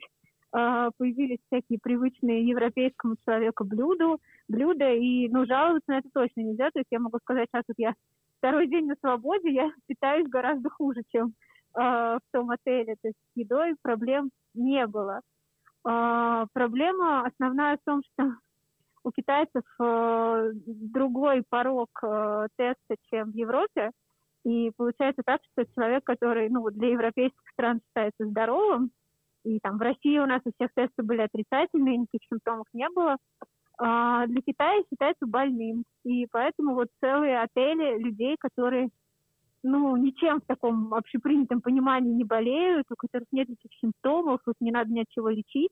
появились 0.97 1.39
всякие 1.47 1.79
привычные 1.81 2.47
европейскому 2.47 3.15
человеку 3.25 3.65
блюда, 3.65 4.17
блюда, 4.47 4.89
и 4.93 5.27
ну, 5.27 5.45
жаловаться 5.45 5.91
на 5.91 5.97
это 5.99 6.09
точно 6.13 6.41
нельзя. 6.41 6.69
То 6.71 6.79
есть 6.79 6.87
я 6.91 6.99
могу 6.99 7.17
сказать, 7.19 7.49
сейчас 7.51 7.63
вот 7.67 7.75
я 7.77 7.93
второй 8.37 8.67
день 8.67 8.87
на 8.87 8.95
свободе, 9.01 9.51
я 9.51 9.71
питаюсь 9.87 10.27
гораздо 10.29 10.69
хуже, 10.69 11.01
чем 11.11 11.33
а, 11.73 12.17
в 12.17 12.21
том 12.31 12.49
отеле. 12.51 12.95
То 13.01 13.09
есть 13.09 13.17
с 13.17 13.37
едой 13.37 13.75
проблем 13.81 14.29
не 14.53 14.85
было. 14.87 15.21
А, 15.83 16.45
проблема 16.53 17.25
основная 17.25 17.77
в 17.77 17.83
том, 17.85 18.01
что 18.13 18.35
у 19.03 19.11
китайцев 19.11 19.63
э, 19.79 20.51
другой 20.65 21.43
порог 21.47 21.89
э, 22.01 22.47
теста, 22.57 22.95
чем 23.11 23.31
в 23.31 23.35
Европе. 23.35 23.91
И 24.43 24.71
получается 24.75 25.21
так, 25.23 25.41
что 25.51 25.65
человек, 25.75 26.03
который 26.03 26.49
ну, 26.49 26.67
для 26.71 26.89
европейских 26.89 27.47
стран 27.53 27.81
считается 27.85 28.25
здоровым, 28.25 28.89
и 29.45 29.59
там 29.59 29.77
в 29.77 29.81
России 29.81 30.17
у 30.17 30.25
нас 30.25 30.41
у 30.43 30.51
всех 30.51 30.71
тесты 30.75 31.03
были 31.03 31.21
отрицательные, 31.21 31.97
никаких 31.97 32.27
симптомов 32.29 32.65
не 32.73 32.89
было, 32.89 33.17
а 33.77 34.25
для 34.27 34.41
Китая 34.41 34.81
считается 34.89 35.27
больным. 35.27 35.83
И 36.03 36.25
поэтому 36.31 36.73
вот 36.73 36.87
целые 36.99 37.41
отели 37.41 37.99
людей, 37.99 38.35
которые 38.39 38.89
ну, 39.63 39.95
ничем 39.97 40.41
в 40.41 40.45
таком 40.45 40.93
общепринятом 40.93 41.61
понимании 41.61 42.13
не 42.13 42.23
болеют, 42.23 42.85
у 42.91 42.95
которых 42.95 43.27
нет 43.31 43.49
никаких 43.49 43.71
симптомов, 43.79 44.41
их 44.47 44.53
не 44.59 44.71
надо 44.71 44.91
ни 44.91 45.01
от 45.01 45.09
чего 45.09 45.29
лечить, 45.29 45.71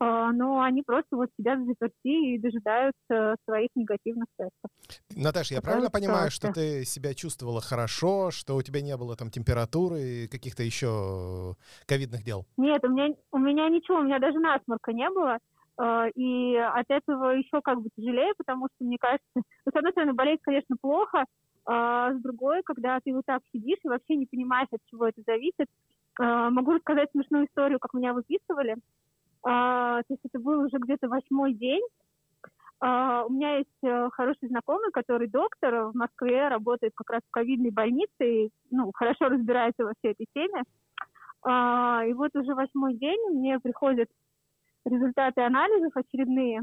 но 0.00 0.62
они 0.62 0.82
просто 0.82 1.14
вот 1.16 1.28
сидят 1.38 1.58
в 1.60 1.66
заперти 1.66 2.34
и 2.34 2.38
дожидаются 2.38 3.36
своих 3.44 3.68
негативных 3.74 4.26
тестов. 4.38 4.70
Наташа, 5.14 5.54
я 5.54 5.60
Такая 5.60 5.74
правильно 5.74 5.90
вот 5.92 5.92
понимаю, 5.92 6.30
что 6.30 6.52
ты 6.52 6.84
себя 6.84 7.14
чувствовала 7.14 7.60
хорошо, 7.60 8.30
что 8.30 8.56
у 8.56 8.62
тебя 8.62 8.80
не 8.80 8.96
было 8.96 9.14
там 9.16 9.30
температуры 9.30 10.00
и 10.00 10.28
каких-то 10.28 10.62
еще 10.62 11.54
ковидных 11.86 12.22
дел? 12.24 12.46
Нет, 12.56 12.82
у 12.84 12.88
меня, 12.88 13.14
у 13.32 13.38
меня 13.38 13.68
ничего, 13.68 13.98
у 13.98 14.02
меня 14.02 14.18
даже 14.18 14.38
насморка 14.38 14.92
не 14.92 15.08
было. 15.10 15.36
э, 15.78 16.10
И 16.14 16.56
от 16.56 16.86
этого 16.88 17.30
еще 17.32 17.60
как 17.62 17.80
бы 17.82 17.90
тяжелее, 17.96 18.32
потому 18.38 18.68
что, 18.74 18.84
мне 18.86 18.96
кажется, 18.98 19.24
ну, 19.34 19.42
с 19.70 19.76
одной 19.76 19.92
стороны, 19.92 20.14
болеть, 20.14 20.40
конечно, 20.42 20.76
плохо, 20.80 21.24
а 21.66 22.12
с 22.14 22.20
другой, 22.22 22.62
когда 22.64 22.98
ты 23.04 23.12
вот 23.12 23.26
так 23.26 23.42
сидишь 23.52 23.78
и 23.84 23.88
вообще 23.88 24.16
не 24.16 24.26
понимаешь, 24.26 24.68
от 24.72 24.80
чего 24.90 25.06
это 25.06 25.20
зависит. 25.26 25.66
Э, 26.18 26.48
Могу 26.50 26.72
рассказать 26.72 27.10
смешную 27.12 27.46
историю, 27.46 27.78
как 27.78 27.92
меня 27.94 28.14
выписывали. 28.14 28.76
А, 29.42 30.02
То 30.02 30.14
есть 30.14 30.22
это 30.24 30.38
был 30.38 30.60
уже 30.60 30.78
где-то 30.78 31.08
восьмой 31.08 31.54
день. 31.54 31.82
А, 32.80 33.24
У 33.26 33.30
меня 33.30 33.58
есть 33.58 33.68
э, 33.84 34.08
хороший 34.12 34.48
знакомый, 34.48 34.90
который 34.92 35.28
доктор 35.28 35.86
в 35.86 35.94
Москве, 35.94 36.48
работает 36.48 36.92
как 36.94 37.10
раз 37.10 37.22
в 37.26 37.30
ковидной 37.30 37.70
больнице 37.70 38.20
и 38.20 38.50
ну, 38.70 38.90
хорошо 38.94 39.28
разбирается 39.28 39.84
во 39.84 39.92
всей 39.98 40.12
этой 40.12 40.26
теме. 40.34 40.62
А, 41.42 42.04
И 42.06 42.12
вот 42.14 42.34
уже 42.34 42.54
восьмой 42.54 42.94
день 42.94 43.20
мне 43.30 43.58
приходят 43.60 44.08
результаты 44.84 45.42
анализов 45.42 45.96
очередные, 45.96 46.62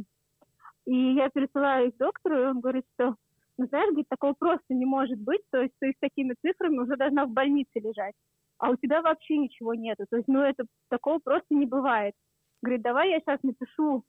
и 0.86 1.13
я 1.13 1.29
пересылаю 1.29 1.89
их 1.89 1.98
доктору, 1.98 2.41
и 2.41 2.46
он 2.46 2.60
говорит, 2.62 2.86
что, 2.96 3.15
ну 3.57 3.67
знаешь, 3.67 3.89
говорит, 3.89 4.10
такого 4.10 4.34
просто 4.34 4.74
не 4.74 4.86
может 4.86 5.19
быть, 5.19 5.41
то 5.51 5.62
есть 5.62 5.74
ты 5.79 5.91
с 5.91 6.00
такими 6.00 6.34
цифрами 6.41 6.79
уже 6.79 6.96
должна 6.96 7.25
в 7.25 7.31
больнице 7.31 7.69
лежать, 7.75 8.15
а 8.57 8.72
у 8.72 8.75
тебя 8.75 9.01
вообще 9.01 9.38
ничего 9.38 9.74
нету, 9.74 10.05
то 10.10 10.17
есть, 10.17 10.27
ну 10.27 10.39
это 10.41 10.65
такого 10.89 11.19
просто 11.19 11.53
не 11.53 11.65
бывает. 11.65 12.15
Говорит, 12.61 12.81
давай 12.81 13.11
я 13.11 13.19
сейчас 13.19 13.41
напишу 13.43 14.03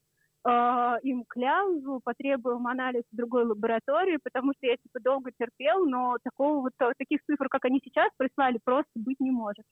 э, 0.47 0.97
им 1.03 1.23
кляузу, 1.27 2.01
потребуем 2.03 2.67
анализ 2.67 3.03
в 3.11 3.15
другой 3.15 3.45
лаборатории, 3.45 4.19
потому 4.23 4.53
что 4.53 4.67
я 4.67 4.77
типа 4.77 4.99
долго 5.01 5.31
терпел, 5.37 5.85
но 5.85 6.17
такого 6.23 6.61
вот 6.61 6.73
э, 6.79 6.91
таких 6.97 7.21
цифр, 7.25 7.47
как 7.49 7.65
они 7.65 7.79
сейчас 7.83 8.09
прислали, 8.17 8.59
просто 8.63 8.91
быть 8.95 9.19
не 9.19 9.31
может. 9.31 9.65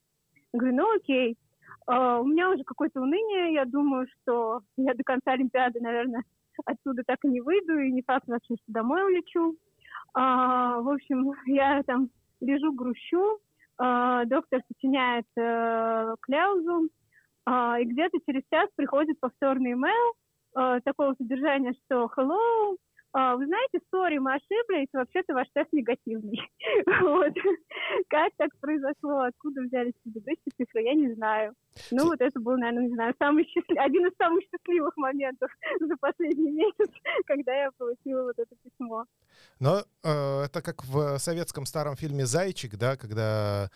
Я 0.53 0.59
говорю, 0.59 0.75
ну 0.75 0.95
окей. 0.95 1.37
А, 1.85 2.19
у 2.19 2.25
меня 2.25 2.49
уже 2.49 2.63
какое-то 2.63 3.01
уныние, 3.01 3.53
я 3.53 3.65
думаю, 3.65 4.07
что 4.07 4.61
я 4.77 4.93
до 4.93 5.03
конца 5.03 5.31
Олимпиады, 5.31 5.79
наверное, 5.79 6.23
оттуда 6.65 7.03
так 7.05 7.19
и 7.23 7.27
не 7.27 7.41
выйду, 7.41 7.77
и 7.79 7.91
не 7.91 8.01
факт 8.01 8.27
вообще, 8.27 8.55
что 8.55 8.73
домой 8.73 9.03
улечу. 9.03 9.55
А, 10.13 10.79
в 10.81 10.89
общем, 10.89 11.33
я 11.45 11.83
там 11.83 12.09
лежу, 12.41 12.73
грущу, 12.73 13.39
а, 13.77 14.25
доктор 14.25 14.61
сочиняет 14.67 15.25
э, 15.37 16.15
кляузу, 16.21 16.85
а, 16.85 16.89
и 17.47 17.85
где-то 17.85 18.17
через 18.27 18.43
час 18.51 18.69
приходит 18.75 19.19
повторный 19.19 19.71
имейл 19.73 20.13
э, 20.57 20.81
такого 20.83 21.15
содержания, 21.17 21.73
что 21.85 22.09
«Hello, 22.17 22.77
а, 23.13 23.35
вы 23.35 23.45
знаете, 23.47 23.79
сори, 23.89 24.17
мы 24.17 24.35
ошиблись, 24.35 24.89
вообще-то 24.93 25.33
ваш 25.33 25.47
тест 25.53 25.71
негативный». 25.71 26.39
Вот. 27.01 27.33
Как 28.09 28.31
так 28.37 28.49
произошло, 28.59 29.21
откуда 29.21 29.61
взялись 29.61 29.93
предыдущие 30.03 30.51
цифры, 30.57 30.81
я 30.83 30.93
не 30.93 31.13
знаю. 31.15 31.53
Ну, 31.91 32.05
вот 32.05 32.21
это 32.21 32.39
был, 32.39 32.57
наверное, 32.57 32.87
не 32.87 32.93
знаю, 32.93 33.15
самый 33.17 33.45
счастлив... 33.45 33.77
один 33.77 34.05
из 34.05 34.15
самых 34.17 34.43
счастливых 34.43 34.95
моментов 34.97 35.49
за 35.79 35.95
последний 35.99 36.51
месяц, 36.51 36.91
когда 37.25 37.53
я 37.53 37.71
получила 37.77 38.23
вот 38.23 38.37
это 38.37 38.55
письмо. 38.63 39.05
Но 39.59 39.79
э, 40.03 40.43
это 40.45 40.61
как 40.61 40.83
в 40.83 41.17
советском 41.17 41.65
старом 41.65 41.95
фильме 41.95 42.25
«Зайчик», 42.25 42.75
да, 42.75 42.97
когда 42.97 43.65
э, 43.65 43.67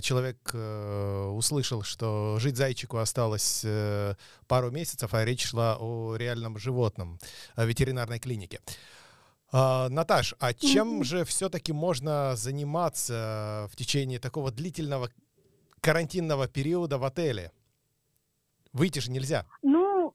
человек 0.00 0.38
э, 0.52 1.26
услышал, 1.26 1.82
что 1.82 2.38
жить 2.38 2.56
зайчику 2.56 2.98
осталось 2.98 3.62
э, 3.64 4.14
пару 4.46 4.70
месяцев, 4.70 5.12
а 5.14 5.24
речь 5.24 5.44
шла 5.46 5.76
о 5.78 6.16
реальном 6.16 6.58
животном 6.58 7.18
в 7.56 7.64
ветеринарной 7.64 8.18
клинике. 8.18 8.60
А, 9.52 9.88
Наташ, 9.88 10.34
а 10.40 10.52
чем 10.52 11.04
же 11.04 11.24
все-таки 11.24 11.72
можно 11.72 12.34
заниматься 12.34 13.68
в 13.70 13.76
течение 13.76 14.18
такого 14.18 14.50
длительного 14.50 15.10
карантинного 15.80 16.48
периода 16.48 16.98
в 16.98 17.04
отеле? 17.04 17.52
Выйти 18.72 18.98
же 18.98 19.12
нельзя. 19.12 19.46
Ну, 19.62 20.12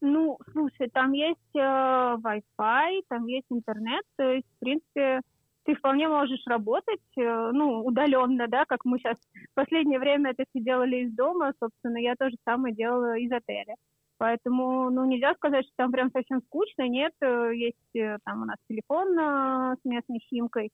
ну, 0.00 0.38
слушай, 0.52 0.88
там 0.90 1.12
есть 1.12 1.54
э, 1.54 1.58
Wi-Fi, 1.58 3.02
там 3.08 3.26
есть 3.26 3.46
интернет, 3.50 4.04
то 4.16 4.30
есть, 4.30 4.46
в 4.56 4.58
принципе, 4.60 5.20
ты 5.66 5.74
вполне 5.74 6.08
можешь 6.08 6.42
работать, 6.46 7.00
э, 7.18 7.50
ну, 7.52 7.84
удаленно, 7.84 8.46
да, 8.48 8.64
как 8.64 8.84
мы 8.84 8.98
сейчас 8.98 9.18
в 9.18 9.54
последнее 9.54 9.98
время 9.98 10.30
это 10.30 10.44
все 10.48 10.62
делали 10.62 11.04
из 11.04 11.14
дома, 11.14 11.52
собственно, 11.60 11.98
я 11.98 12.14
тоже 12.14 12.36
самое 12.44 12.74
делала 12.74 13.18
из 13.18 13.30
отеля. 13.32 13.74
Поэтому, 14.18 14.88
ну, 14.90 15.04
нельзя 15.04 15.34
сказать, 15.34 15.64
что 15.66 15.74
там 15.76 15.92
прям 15.92 16.10
совсем 16.10 16.40
скучно, 16.42 16.88
нет, 16.88 17.12
э, 17.20 17.50
есть 17.54 17.96
э, 17.96 18.18
там 18.24 18.42
у 18.42 18.44
нас 18.46 18.56
телефон 18.68 19.76
с 19.76 19.84
местной 19.84 20.20
симкой, 20.30 20.70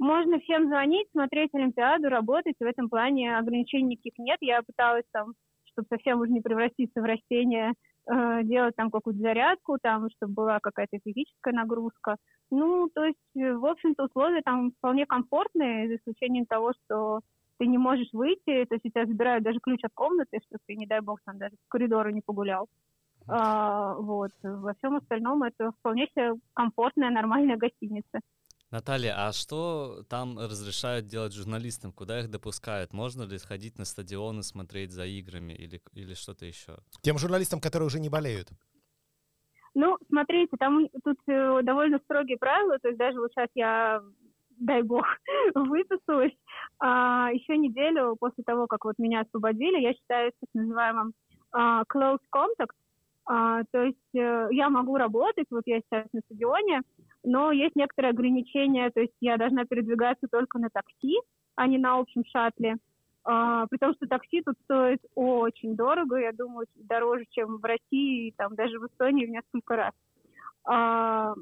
можно 0.00 0.40
всем 0.40 0.68
звонить, 0.68 1.08
смотреть 1.12 1.50
Олимпиаду, 1.52 2.08
работать, 2.08 2.54
в 2.58 2.64
этом 2.64 2.88
плане 2.88 3.36
ограничений 3.36 3.96
никаких 3.96 4.14
нет. 4.16 4.38
Я 4.40 4.62
пыталась 4.62 5.04
там, 5.12 5.34
чтобы 5.66 5.88
совсем 5.90 6.20
уже 6.20 6.30
не 6.32 6.40
превратиться 6.40 7.02
в 7.02 7.04
растение, 7.04 7.74
э, 8.10 8.44
делать 8.44 8.76
там 8.76 8.90
какую-то 8.90 9.20
зарядку, 9.20 9.78
там, 9.80 10.08
чтобы 10.10 10.34
была 10.34 10.60
какая-то 10.60 10.98
физическая 11.04 11.54
нагрузка. 11.54 12.16
Ну, 12.50 12.88
то 12.94 13.04
есть, 13.04 13.18
э, 13.36 13.52
в 13.52 13.64
общем-то, 13.64 14.04
условия 14.04 14.42
там 14.42 14.72
вполне 14.72 15.06
комфортные, 15.06 15.88
за 15.88 15.96
исключением 15.96 16.46
того, 16.46 16.72
что 16.72 17.20
ты 17.58 17.66
не 17.66 17.78
можешь 17.78 18.08
выйти, 18.12 18.64
то 18.64 18.74
есть 18.74 18.82
тебя 18.82 19.06
забирают 19.06 19.44
даже 19.44 19.60
ключ 19.60 19.80
от 19.84 19.92
комнаты, 19.94 20.40
чтобы 20.46 20.60
ты, 20.66 20.76
не 20.76 20.86
дай 20.86 21.00
бог, 21.00 21.20
там 21.24 21.38
даже 21.38 21.52
по 21.52 21.78
коридору 21.78 22.10
не 22.10 22.22
погулял. 22.22 22.68
А, 23.28 23.94
вот. 23.94 24.32
Во 24.42 24.74
всем 24.74 24.96
остальном 24.96 25.42
это 25.42 25.72
вполне 25.72 26.06
себе 26.08 26.32
комфортная, 26.54 27.10
нормальная 27.10 27.56
гостиница. 27.56 28.20
Наталья, 28.70 29.26
а 29.26 29.32
что 29.32 30.04
там 30.08 30.38
разрешают 30.38 31.06
делать 31.06 31.34
журналистам? 31.34 31.92
Куда 31.92 32.20
их 32.20 32.30
допускают? 32.30 32.92
Можно 32.92 33.24
ли 33.24 33.36
сходить 33.38 33.78
на 33.78 33.84
стадионы, 33.84 34.44
смотреть 34.44 34.92
за 34.92 35.06
играми 35.06 35.52
или, 35.52 35.82
или 35.92 36.14
что-то 36.14 36.46
еще? 36.46 36.78
Тем 37.02 37.18
журналистам, 37.18 37.60
которые 37.60 37.88
уже 37.88 37.98
не 37.98 38.08
болеют. 38.08 38.48
Ну, 39.74 39.96
смотрите, 40.08 40.56
там 40.56 40.88
тут 41.04 41.18
э, 41.26 41.60
довольно 41.62 41.98
строгие 42.04 42.38
правила, 42.38 42.78
то 42.80 42.88
есть 42.88 42.98
даже 42.98 43.18
вот 43.20 43.30
сейчас 43.32 43.48
я, 43.54 44.02
дай 44.58 44.82
бог, 44.82 45.04
выписалась, 45.54 46.32
а, 46.80 47.30
еще 47.32 47.56
неделю 47.56 48.16
после 48.18 48.42
того, 48.44 48.66
как 48.66 48.84
вот 48.84 48.98
меня 48.98 49.20
освободили, 49.20 49.80
я 49.80 49.94
считаюсь 49.94 50.32
так 50.40 50.48
называемым 50.54 51.12
а, 51.52 51.82
close 51.82 52.18
contact, 52.34 52.74
А, 53.26 53.62
то 53.70 53.82
есть 53.82 54.14
э, 54.14 54.48
я 54.50 54.70
могу 54.70 54.96
работать, 54.96 55.46
вот 55.50 55.62
я 55.66 55.80
сейчас 55.80 56.06
на 56.12 56.20
стадионе, 56.22 56.82
но 57.24 57.52
есть 57.52 57.76
некоторые 57.76 58.10
ограничения, 58.10 58.90
то 58.90 59.00
есть 59.00 59.14
я 59.20 59.36
должна 59.36 59.64
передвигаться 59.64 60.26
только 60.30 60.58
на 60.58 60.68
такси, 60.70 61.18
а 61.54 61.66
не 61.66 61.78
на 61.78 61.98
общем 61.98 62.24
шаттле. 62.24 62.76
А, 63.24 63.66
при 63.66 63.76
том, 63.78 63.94
что 63.94 64.06
такси 64.06 64.42
тут 64.42 64.56
стоит 64.64 65.00
очень 65.14 65.76
дорого, 65.76 66.16
я 66.16 66.32
думаю, 66.32 66.66
дороже, 66.76 67.26
чем 67.30 67.58
в 67.58 67.64
России, 67.64 68.32
там 68.36 68.54
даже 68.54 68.78
в 68.78 68.86
Эстонии 68.86 69.26
в 69.26 69.30
несколько 69.30 69.76
раз. 69.76 69.92
А, 70.64 71.34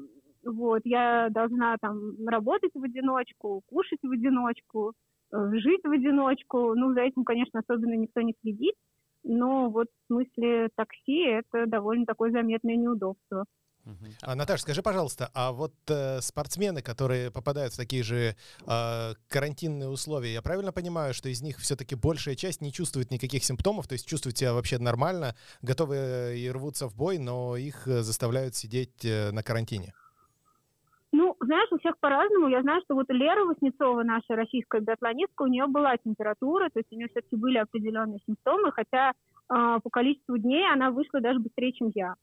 вот, 0.44 0.82
я 0.84 1.28
должна 1.30 1.76
там 1.80 2.26
работать 2.26 2.72
в 2.74 2.82
одиночку, 2.82 3.62
кушать 3.68 4.00
в 4.02 4.10
одиночку, 4.10 4.94
э, 5.32 5.50
жить 5.54 5.82
в 5.84 5.90
одиночку. 5.90 6.74
Ну, 6.74 6.94
за 6.94 7.02
этим, 7.02 7.24
конечно, 7.24 7.60
особенно 7.60 7.94
никто 7.94 8.20
не 8.22 8.34
следит, 8.40 8.74
но 9.24 9.68
вот 9.68 9.88
в 9.88 10.06
смысле 10.06 10.68
такси 10.74 11.20
это 11.20 11.66
довольно 11.66 12.06
такое 12.06 12.30
заметное 12.30 12.76
неудобство. 12.76 13.44
А, 14.22 14.34
Наташа, 14.34 14.62
скажи, 14.62 14.82
пожалуйста, 14.82 15.30
а 15.34 15.52
вот 15.52 15.72
э, 15.88 16.20
спортсмены, 16.20 16.82
которые 16.82 17.30
попадают 17.30 17.72
в 17.72 17.76
такие 17.76 18.02
же 18.02 18.34
э, 18.66 19.14
карантинные 19.28 19.88
условия, 19.88 20.32
я 20.32 20.42
правильно 20.42 20.72
понимаю, 20.72 21.14
что 21.14 21.28
из 21.28 21.42
них 21.42 21.58
все-таки 21.58 21.94
большая 21.94 22.34
часть 22.34 22.60
не 22.60 22.72
чувствует 22.72 23.10
никаких 23.10 23.44
симптомов, 23.44 23.88
то 23.88 23.94
есть 23.94 24.06
чувствуют 24.06 24.36
себя 24.38 24.52
вообще 24.52 24.78
нормально, 24.78 25.34
готовы 25.62 25.96
э, 25.96 26.36
и 26.36 26.50
рвутся 26.50 26.88
в 26.88 26.96
бой, 26.96 27.18
но 27.18 27.56
их 27.56 27.86
э, 27.86 28.02
заставляют 28.02 28.54
сидеть 28.54 29.04
э, 29.04 29.30
на 29.32 29.42
карантине? 29.42 29.94
Ну, 31.10 31.36
знаешь, 31.40 31.68
у 31.72 31.78
всех 31.78 31.98
по-разному. 31.98 32.48
Я 32.48 32.60
знаю, 32.62 32.82
что 32.84 32.94
вот 32.94 33.08
Лера 33.08 33.44
Васнецова, 33.44 34.02
наша 34.02 34.36
российская 34.36 34.80
биатлонистка, 34.80 35.42
у 35.42 35.46
нее 35.46 35.66
была 35.66 35.96
температура, 35.96 36.68
то 36.68 36.80
есть 36.80 36.92
у 36.92 36.96
нее 36.96 37.08
все-таки 37.08 37.36
были 37.36 37.58
определенные 37.58 38.20
симптомы, 38.26 38.72
хотя 38.72 39.12
э, 39.12 39.78
по 39.82 39.90
количеству 39.90 40.36
дней 40.36 40.70
она 40.70 40.90
вышла 40.90 41.20
даже 41.20 41.38
быстрее, 41.38 41.72
чем 41.72 41.90
я. 41.94 42.14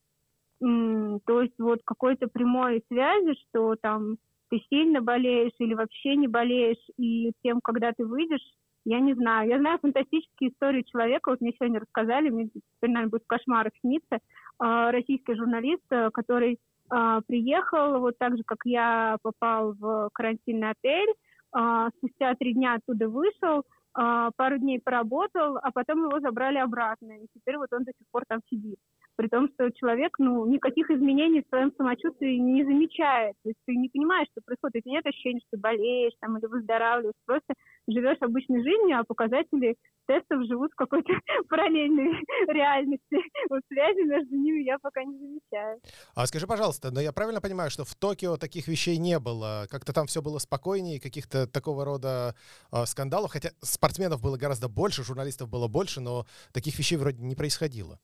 То 0.60 1.42
есть 1.42 1.54
вот 1.60 1.82
какой-то 1.86 2.28
прямой 2.28 2.84
связи, 2.88 3.36
что 3.50 3.76
там 3.76 4.18
ты 4.50 4.62
сильно 4.70 5.02
болеешь 5.02 5.54
или 5.60 5.74
вообще 5.74 6.16
не 6.16 6.28
болеешь, 6.28 6.84
и 6.98 7.32
тем, 7.44 7.60
когда 7.62 7.92
ты 7.92 8.06
выйдешь, 8.06 8.46
я 8.86 9.00
не 9.00 9.14
знаю. 9.16 9.50
Я 9.50 9.60
знаю 9.60 9.80
фантастические 9.80 10.52
истории 10.52 10.84
человека, 10.84 11.32
вот 11.32 11.42
мне 11.42 11.54
сегодня 11.54 11.80
рассказали, 11.80 12.30
мне 12.30 12.46
теперь, 12.48 12.92
наверное, 12.92 13.10
будет 13.10 13.24
в 13.24 13.28
кошмарах 13.28 13.74
сниться, 13.82 14.16
э, 14.16 14.20
российский 14.60 15.34
журналист, 15.36 15.84
э, 15.90 16.12
который 16.12 16.60
э, 16.92 17.22
приехал, 17.28 18.00
вот 18.00 18.16
так 18.20 18.38
же, 18.38 18.44
как 18.46 18.60
я, 18.66 19.18
попал 19.24 19.74
в 19.74 20.10
карантинный 20.14 20.70
отель, 20.70 21.14
э, 21.58 21.90
спустя 21.98 22.36
три 22.36 22.54
дня 22.54 22.76
оттуда 22.76 23.10
вышел, 23.10 23.64
пару 23.94 24.58
дней 24.58 24.82
поработал, 24.84 25.56
а 25.56 25.72
потом 25.72 26.04
его 26.04 26.20
забрали 26.20 26.58
обратно, 26.58 27.14
и 27.14 27.28
теперь 27.34 27.56
вот 27.56 27.72
он 27.72 27.86
до 27.86 27.94
сих 27.98 28.06
пор 28.12 28.24
там 28.28 28.42
сидит 28.50 28.78
при 29.16 29.28
том, 29.28 29.50
что 29.54 29.72
человек, 29.72 30.18
ну, 30.20 30.46
никаких 30.46 30.90
изменений 30.90 31.42
в 31.42 31.50
своем 31.50 31.72
самочувствии 31.78 32.36
не 32.36 32.64
замечает. 32.64 33.36
То 33.44 33.50
есть 33.50 33.60
ты 33.66 33.76
не 33.76 33.90
понимаешь, 33.90 34.28
что 34.32 34.42
происходит. 34.46 34.86
нет 34.86 35.06
ощущения, 35.06 35.40
что 35.40 35.52
ты 35.52 35.58
болеешь 35.58 36.14
там, 36.20 36.38
или 36.38 36.46
выздоравливаешь. 36.46 37.16
Просто 37.26 37.54
живешь 37.88 38.18
обычной 38.22 38.64
жизнью, 38.64 39.00
а 39.00 39.04
показатели 39.04 39.76
тестов 40.08 40.46
живут 40.48 40.72
в 40.74 40.76
какой-то 40.76 41.14
параллельной 41.50 42.12
реальности. 42.48 43.18
Вот 43.50 43.62
связи 43.68 44.04
между 44.06 44.36
ними 44.36 44.64
я 44.64 44.78
пока 44.80 45.04
не 45.04 45.18
замечаю. 45.18 45.80
А 46.16 46.26
скажи, 46.28 46.46
пожалуйста, 46.48 46.92
но 46.92 47.00
я 47.00 47.12
правильно 47.12 47.42
понимаю, 47.42 47.70
что 47.70 47.86
в 47.86 47.96
Токио 47.96 48.38
таких 48.38 48.68
вещей 48.68 48.98
не 48.98 49.20
было? 49.20 49.68
Как-то 49.70 49.94
там 49.94 50.08
все 50.08 50.22
было 50.22 50.40
спокойнее, 50.40 51.00
каких-то 51.00 51.48
такого 51.48 51.86
рода 51.86 52.36
э, 52.72 52.86
скандалов? 52.86 53.32
Хотя 53.32 53.52
спортсменов 53.62 54.22
было 54.22 54.38
гораздо 54.38 54.68
больше, 54.68 55.04
журналистов 55.04 55.50
было 55.50 55.68
больше, 55.68 56.02
но 56.02 56.26
таких 56.52 56.78
вещей 56.78 56.98
вроде 56.98 57.24
не 57.24 57.36
происходило. 57.36 58.00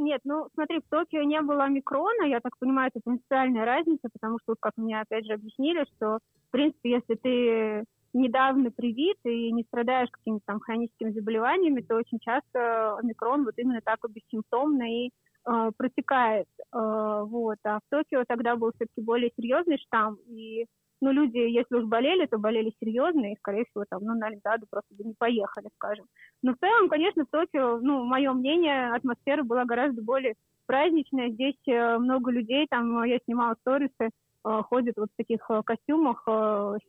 Нет, 0.00 0.22
ну 0.24 0.48
смотри, 0.54 0.78
в 0.78 0.88
Токио 0.88 1.22
не 1.24 1.42
было 1.42 1.68
микрона, 1.68 2.22
я 2.24 2.40
так 2.40 2.56
понимаю, 2.58 2.90
это 2.90 3.00
принципиальная 3.04 3.66
разница, 3.66 4.08
потому 4.10 4.38
что, 4.42 4.54
как 4.58 4.72
мне 4.78 4.98
опять 4.98 5.26
же 5.26 5.34
объяснили, 5.34 5.84
что, 5.94 6.20
в 6.48 6.50
принципе, 6.52 6.92
если 6.92 7.14
ты 7.16 7.84
недавно 8.14 8.70
привит 8.70 9.18
и 9.24 9.52
не 9.52 9.62
страдаешь 9.64 10.08
какими-то 10.10 10.42
там 10.46 10.60
хроническими 10.60 11.10
заболеваниями, 11.10 11.82
то 11.82 11.96
очень 11.96 12.18
часто 12.18 12.96
омикрон 12.96 13.44
вот 13.44 13.52
именно 13.58 13.82
так 13.84 13.98
и 14.08 14.10
бессимптомно 14.10 14.84
и 14.90 15.10
э, 15.46 15.70
протекает. 15.76 16.48
Э, 16.72 17.22
вот. 17.26 17.58
А 17.64 17.80
в 17.80 17.82
Токио 17.90 18.24
тогда 18.26 18.56
был 18.56 18.72
все-таки 18.72 19.02
более 19.02 19.30
серьезный 19.36 19.76
штамм, 19.76 20.16
и 20.28 20.64
ну, 21.00 21.12
люди, 21.12 21.38
если 21.38 21.76
уж 21.76 21.84
болели, 21.84 22.26
то 22.26 22.38
болели 22.38 22.72
серьезно, 22.80 23.32
и, 23.32 23.36
скорее 23.36 23.64
всего, 23.64 23.84
там, 23.88 24.02
ну, 24.02 24.14
на 24.14 24.26
Олимпиаду 24.26 24.66
просто 24.70 24.94
бы 24.94 25.04
не 25.04 25.14
поехали, 25.18 25.68
скажем. 25.76 26.06
Но 26.42 26.54
в 26.54 26.58
целом, 26.58 26.88
конечно, 26.88 27.24
в 27.24 27.30
Токио, 27.30 27.78
ну, 27.80 28.04
мое 28.04 28.32
мнение, 28.32 28.92
атмосфера 28.92 29.42
была 29.42 29.64
гораздо 29.64 30.02
более 30.02 30.34
праздничная. 30.66 31.30
Здесь 31.30 31.60
э, 31.66 31.98
много 31.98 32.30
людей, 32.30 32.66
там, 32.68 33.02
я 33.04 33.18
снимала 33.24 33.56
сторисы, 33.60 33.92
э, 34.00 34.10
ходят 34.42 34.96
вот 34.96 35.08
в 35.12 35.16
таких 35.16 35.40
э, 35.50 35.62
костюмах, 35.64 36.26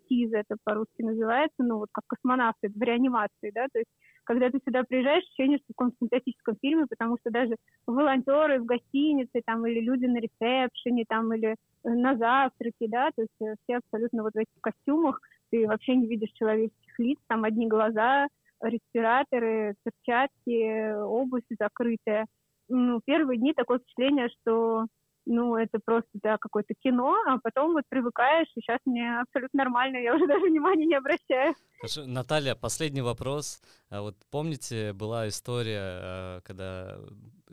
СИЗ 0.08 0.34
это 0.34 0.58
по-русски 0.64 1.02
называется, 1.02 1.64
ну, 1.64 1.78
вот 1.78 1.90
как 1.92 2.04
космонавты 2.08 2.70
в 2.70 2.82
реанимации, 2.82 3.52
да, 3.54 3.68
то 3.72 3.80
есть 3.80 3.90
когда 4.32 4.50
ты 4.50 4.62
сюда 4.66 4.84
приезжаешь, 4.86 5.26
ощущение, 5.26 5.58
что 5.58 5.66
в 5.66 5.76
каком-то 5.76 5.98
фантастическом 6.00 6.56
фильме, 6.62 6.86
потому 6.88 7.18
что 7.20 7.32
даже 7.32 7.58
волонтеры 7.86 8.62
в 8.62 8.66
гостинице, 8.66 9.42
там, 9.46 9.68
или 9.68 9.82
люди 9.82 10.06
на 10.06 10.20
ресепшене, 10.20 11.04
там, 11.06 11.34
или 11.34 11.58
на 11.84 12.16
завтраке, 12.16 12.88
да, 12.88 13.10
то 13.14 13.24
есть 13.24 13.42
э, 13.42 13.56
все 13.64 13.80
абсолютно 13.80 14.24
вот 14.24 14.34
в 14.34 14.38
этих 14.38 14.62
костюмах, 14.62 15.20
ты 15.50 15.68
вообще 15.68 15.98
не 15.98 16.08
видишь 16.08 16.32
человеческих 16.32 16.98
лиц, 16.98 17.20
там 17.28 17.44
одни 17.44 17.68
глаза, 17.68 18.30
респираторы, 18.62 19.76
перчатки, 19.84 20.94
обувь 21.04 21.44
закрытая. 21.60 22.26
Ну, 22.70 23.02
первые 23.04 23.38
дни 23.38 23.54
такое 23.54 23.80
впечатление, 23.80 24.30
что 24.30 24.86
ну, 25.32 25.56
это 25.56 25.80
просто, 25.84 26.10
да, 26.16 26.38
какое-то 26.38 26.74
кино, 26.74 27.16
а 27.26 27.38
потом 27.40 27.72
вот 27.72 27.84
привыкаешь, 27.88 28.48
и 28.56 28.60
сейчас 28.60 28.80
мне 28.86 29.20
абсолютно 29.20 29.64
нормально, 29.64 29.98
я 29.98 30.14
уже 30.14 30.28
даже 30.28 30.46
внимания 30.46 30.86
не 30.86 30.96
обращаю. 30.96 31.56
Хорошо. 31.80 32.06
Наталья, 32.06 32.54
последний 32.54 33.02
вопрос. 33.02 33.62
А 33.90 34.02
вот 34.02 34.16
помните, 34.30 34.94
была 34.94 35.30
история, 35.30 35.80
э, 35.82 36.42
когда 36.44 36.98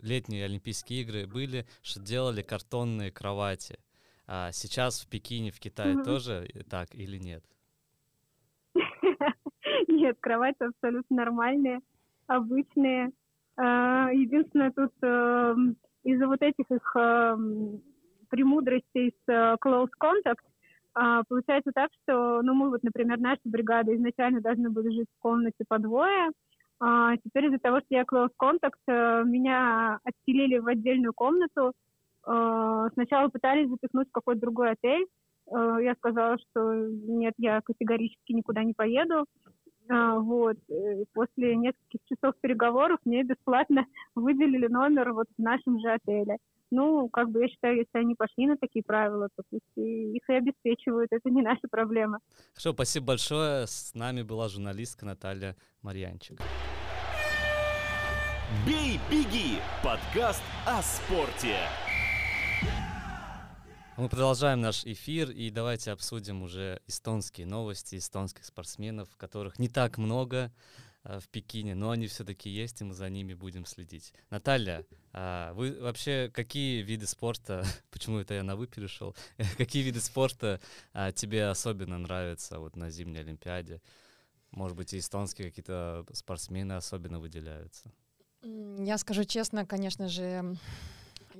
летние 0.02 0.44
Олимпийские 0.44 1.02
игры 1.02 1.26
были, 1.26 1.66
что 1.82 2.00
делали 2.00 2.42
картонные 2.42 3.12
кровати. 3.12 3.78
А 4.26 4.50
сейчас 4.52 5.00
в 5.00 5.08
Пекине, 5.08 5.50
в 5.50 5.60
Китае 5.60 5.94
mm-hmm. 5.94 6.04
тоже 6.04 6.48
так 6.68 6.94
или 6.94 7.16
нет? 7.16 7.44
Нет, 9.88 10.18
кровати 10.20 10.64
абсолютно 10.64 11.16
нормальные, 11.16 11.80
обычные. 12.26 13.12
А, 13.56 14.10
единственное, 14.12 14.70
тут 14.70 14.92
эм, 15.02 15.76
вот 16.28 16.42
этих 16.42 16.70
их 16.70 16.96
эм, 16.96 17.82
премудростей 18.28 19.14
с 19.26 19.32
э, 19.32 19.56
close 19.64 19.90
contact 20.00 20.44
а, 20.94 21.22
получается 21.28 21.70
так, 21.72 21.90
что, 22.02 22.42
ну, 22.42 22.54
мы 22.54 22.70
вот, 22.70 22.82
например, 22.82 23.20
наша 23.20 23.40
бригада 23.44 23.94
изначально 23.94 24.40
должны 24.40 24.70
были 24.70 24.90
жить 24.90 25.08
в 25.16 25.22
комнате 25.22 25.64
по 25.68 25.78
двое, 25.78 26.30
а 26.80 27.16
теперь 27.18 27.46
из-за 27.46 27.58
того, 27.58 27.78
что 27.78 27.86
я 27.90 28.02
close 28.02 28.32
contact, 28.40 28.80
э, 28.88 29.22
меня 29.24 30.00
отселили 30.04 30.58
в 30.58 30.66
отдельную 30.66 31.12
комнату, 31.14 31.72
Э, 32.28 32.88
сначала 32.92 33.28
пытались 33.28 33.70
запихнуть 33.70 34.08
в 34.08 34.12
какой-то 34.12 34.40
другой 34.40 34.72
отель. 34.72 35.06
Э, 35.50 35.78
я 35.82 35.94
сказала, 35.94 36.36
что 36.38 36.74
нет, 36.74 37.34
я 37.38 37.60
категорически 37.62 38.32
никуда 38.32 38.62
не 38.64 38.74
поеду. 38.74 39.24
Э, 39.88 40.18
вот. 40.18 40.56
После 41.14 41.56
нескольких 41.56 42.00
часов 42.08 42.34
переговоров 42.40 42.98
мне 43.04 43.22
бесплатно 43.22 43.86
выделили 44.14 44.66
номер 44.66 45.12
вот 45.12 45.26
в 45.36 45.42
нашем 45.42 45.80
же 45.80 45.90
отеле. 45.92 46.38
Ну, 46.70 47.08
как 47.08 47.30
бы 47.30 47.40
я 47.42 47.48
считаю, 47.48 47.78
если 47.78 47.98
они 47.98 48.14
пошли 48.14 48.46
на 48.46 48.58
такие 48.58 48.82
правила, 48.82 49.28
то 49.34 49.42
пусть 49.50 49.64
их 49.76 50.28
и 50.28 50.32
обеспечивают, 50.32 51.08
это 51.12 51.30
не 51.30 51.40
наша 51.40 51.66
проблема. 51.70 52.18
Хорошо, 52.52 52.72
спасибо 52.74 53.06
большое. 53.06 53.66
С 53.66 53.94
нами 53.94 54.20
была 54.20 54.48
журналистка 54.48 55.06
Наталья 55.06 55.56
Марьянчик. 55.80 56.38
«Бей, 58.66 58.98
беги»— 59.10 59.58
подкаст 59.82 60.42
о 60.66 60.82
спорте. 60.82 61.56
Мы 63.98 64.08
продолжаем 64.08 64.60
наш 64.60 64.84
эфир 64.84 65.28
и 65.28 65.50
давайте 65.50 65.90
обсудим 65.90 66.42
уже 66.44 66.80
эстонские 66.86 67.48
новости, 67.48 67.96
эстонских 67.96 68.44
спортсменов, 68.44 69.08
которых 69.16 69.58
не 69.58 69.68
так 69.68 69.98
много 69.98 70.52
э, 71.02 71.18
в 71.18 71.28
Пекине, 71.28 71.74
но 71.74 71.90
они 71.90 72.06
все-таки 72.06 72.48
есть, 72.48 72.80
и 72.80 72.84
мы 72.84 72.94
за 72.94 73.10
ними 73.10 73.34
будем 73.34 73.66
следить. 73.66 74.14
Наталья, 74.30 74.86
а 75.12 75.52
вы 75.54 75.76
вообще 75.80 76.30
какие 76.32 76.82
виды 76.82 77.08
спорта, 77.08 77.64
почему 77.90 78.18
это 78.18 78.34
я 78.34 78.44
на 78.44 78.54
вы 78.54 78.68
перешел, 78.68 79.16
какие 79.58 79.82
виды 79.82 80.00
спорта 80.00 80.60
а, 80.92 81.10
тебе 81.10 81.46
особенно 81.46 81.98
нравятся 81.98 82.60
вот 82.60 82.76
на 82.76 82.90
зимней 82.90 83.22
Олимпиаде? 83.22 83.82
Может 84.52 84.76
быть, 84.76 84.94
и 84.94 85.00
эстонские 85.00 85.48
какие-то 85.48 86.06
спортсмены 86.12 86.74
особенно 86.74 87.18
выделяются? 87.18 87.90
Я 88.42 88.96
скажу 88.96 89.24
честно, 89.24 89.66
конечно 89.66 90.08
же, 90.08 90.56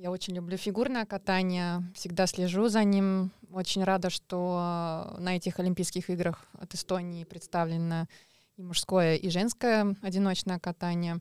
я 0.01 0.11
очень 0.11 0.33
люблю 0.33 0.55
фигурное 0.55 1.05
катание, 1.05 1.83
всегда 1.93 2.25
слежу 2.25 2.69
за 2.69 2.83
ним. 2.85 3.31
Очень 3.51 3.83
рада, 3.83 4.09
что 4.09 5.15
на 5.19 5.35
этих 5.35 5.59
Олимпийских 5.59 6.09
играх 6.09 6.45
от 6.53 6.73
Эстонии 6.73 7.25
представлено 7.25 8.07
и 8.55 8.63
мужское, 8.63 9.15
и 9.15 9.29
женское 9.29 9.95
одиночное 10.01 10.57
катание. 10.57 11.19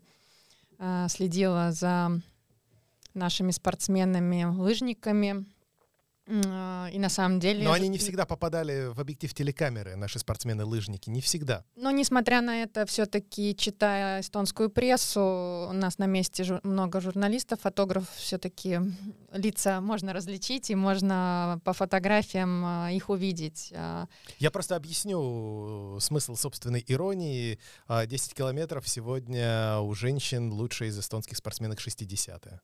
А, 0.78 1.08
следила 1.08 1.72
за 1.72 2.20
нашими 3.14 3.50
спортсменами, 3.50 4.44
лыжниками. 4.44 5.30
А, 5.30 5.57
и 6.28 6.98
на 6.98 7.08
самом 7.08 7.40
деле... 7.40 7.64
Но 7.64 7.72
они 7.72 7.88
не 7.88 7.98
всегда 7.98 8.26
попадали 8.26 8.88
в 8.92 9.00
объектив 9.00 9.32
телекамеры, 9.32 9.96
наши 9.96 10.18
спортсмены-лыжники, 10.18 11.08
не 11.08 11.20
всегда. 11.20 11.64
Но, 11.76 11.90
несмотря 11.90 12.42
на 12.42 12.62
это, 12.62 12.84
все-таки, 12.86 13.56
читая 13.56 14.20
эстонскую 14.20 14.68
прессу, 14.68 15.20
у 15.70 15.72
нас 15.72 15.98
на 15.98 16.06
месте 16.06 16.44
жур- 16.44 16.60
много 16.62 17.00
журналистов, 17.00 17.60
фотографов, 17.62 18.14
все-таки 18.16 18.78
лица 19.32 19.80
можно 19.80 20.12
различить, 20.12 20.70
и 20.70 20.74
можно 20.74 21.60
по 21.64 21.72
фотографиям 21.72 22.62
а, 22.64 22.90
их 22.90 23.08
увидеть. 23.08 23.72
А, 23.74 24.06
Я 24.38 24.50
просто 24.50 24.76
объясню 24.76 25.98
смысл 26.00 26.36
собственной 26.36 26.84
иронии. 26.86 27.58
А, 27.86 28.06
10 28.06 28.34
километров 28.34 28.86
сегодня 28.88 29.78
у 29.80 29.94
женщин 29.94 30.52
лучшие 30.52 30.90
из 30.90 30.98
эстонских 30.98 31.36
спортсменок 31.38 31.78
60-е. 31.80 32.60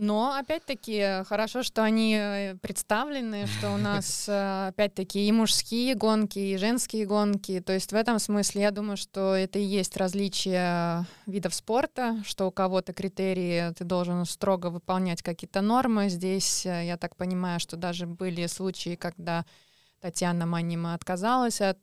Но, 0.00 0.36
опять-таки, 0.36 1.24
хорошо, 1.24 1.64
что 1.64 1.82
они 1.82 2.14
э, 2.16 2.54
представлены, 2.62 3.48
что 3.48 3.72
у 3.72 3.76
нас, 3.78 4.28
э, 4.28 4.68
опять-таки, 4.68 5.26
и 5.26 5.32
мужские 5.32 5.96
гонки, 5.96 6.38
и 6.38 6.56
женские 6.56 7.04
гонки. 7.04 7.58
То 7.58 7.72
есть 7.72 7.90
в 7.90 7.96
этом 7.96 8.20
смысле 8.20 8.62
я 8.62 8.70
думаю, 8.70 8.96
что 8.96 9.34
это 9.34 9.58
и 9.58 9.64
есть 9.64 9.96
различие 9.96 11.04
видов 11.26 11.52
спорта, 11.52 12.22
что 12.24 12.46
у 12.46 12.52
кого-то 12.52 12.92
критерии 12.92 13.72
ты 13.74 13.82
должен 13.82 14.24
строго 14.24 14.68
выполнять 14.68 15.20
какие-то 15.20 15.62
нормы. 15.62 16.08
Здесь, 16.10 16.64
э, 16.64 16.86
я 16.86 16.96
так 16.96 17.16
понимаю, 17.16 17.58
что 17.58 17.76
даже 17.76 18.06
были 18.06 18.46
случаи, 18.46 18.94
когда 18.94 19.44
Татьяна 20.00 20.46
Манима 20.46 20.94
отказалась 20.94 21.60
от 21.60 21.80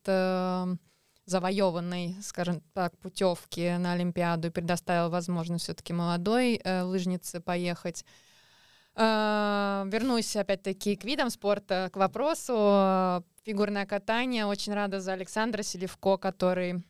завоеванной, 1.26 2.16
скажем 2.22 2.62
так, 2.74 2.98
путевки 2.98 3.78
на 3.78 3.94
Олимпиаду 3.94 4.48
и 4.48 4.52
предоставила 4.52 5.10
возможность 5.10 5.66
все-таки 5.66 5.94
молодой 5.94 6.62
э, 6.64 6.82
лыжнице 6.82 7.40
поехать. 7.40 8.06
Э, 8.96 9.84
вернусь 9.88 10.36
опять-таки 10.36 10.96
к 10.96 11.04
видам 11.04 11.30
спорта, 11.30 11.90
к 11.92 11.98
вопросу. 11.98 12.54
Э, 12.58 13.22
Фигурное 13.44 13.86
катание. 13.86 14.46
Очень 14.46 14.74
рада 14.74 15.00
за 15.00 15.14
Александра 15.14 15.62
Селевко, 15.62 16.18
который 16.18 16.84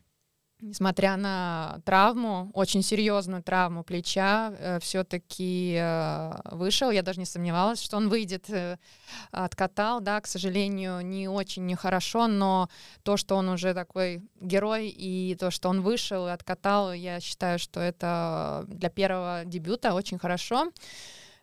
несмотря 0.62 1.18
на 1.18 1.80
травму, 1.86 2.50
очень 2.54 2.82
серьезную 2.82 3.44
травму 3.44 3.84
плеча, 3.84 4.54
э, 4.58 4.80
все-таки 4.80 5.76
э, 5.80 6.32
вышел. 6.52 6.92
Я 6.92 7.02
даже 7.02 7.20
не 7.20 7.26
сомневалась, 7.26 7.82
что 7.82 7.98
он 7.98 8.10
выйдет, 8.10 8.50
э, 8.50 8.78
откатал, 9.32 10.02
да, 10.02 10.22
к 10.22 10.28
сожалению, 10.28 11.02
не 11.02 11.28
очень 11.28 11.66
нехорошо, 11.66 12.28
но 12.28 12.70
то, 13.04 13.18
что 13.18 13.36
он 13.36 13.50
уже 13.50 13.74
такой 13.74 14.22
герой, 14.40 14.88
и 14.88 15.36
то, 15.40 15.52
что 15.52 15.70
он 15.70 15.82
вышел 15.82 16.28
и 16.28 16.32
откатал, 16.32 16.94
я 16.94 17.20
считаю, 17.20 17.60
что 17.60 17.80
это 17.80 18.66
для 18.68 18.90
первого 18.90 19.44
дебюта 19.46 19.94
очень 19.94 20.18
хорошо. 20.18 20.72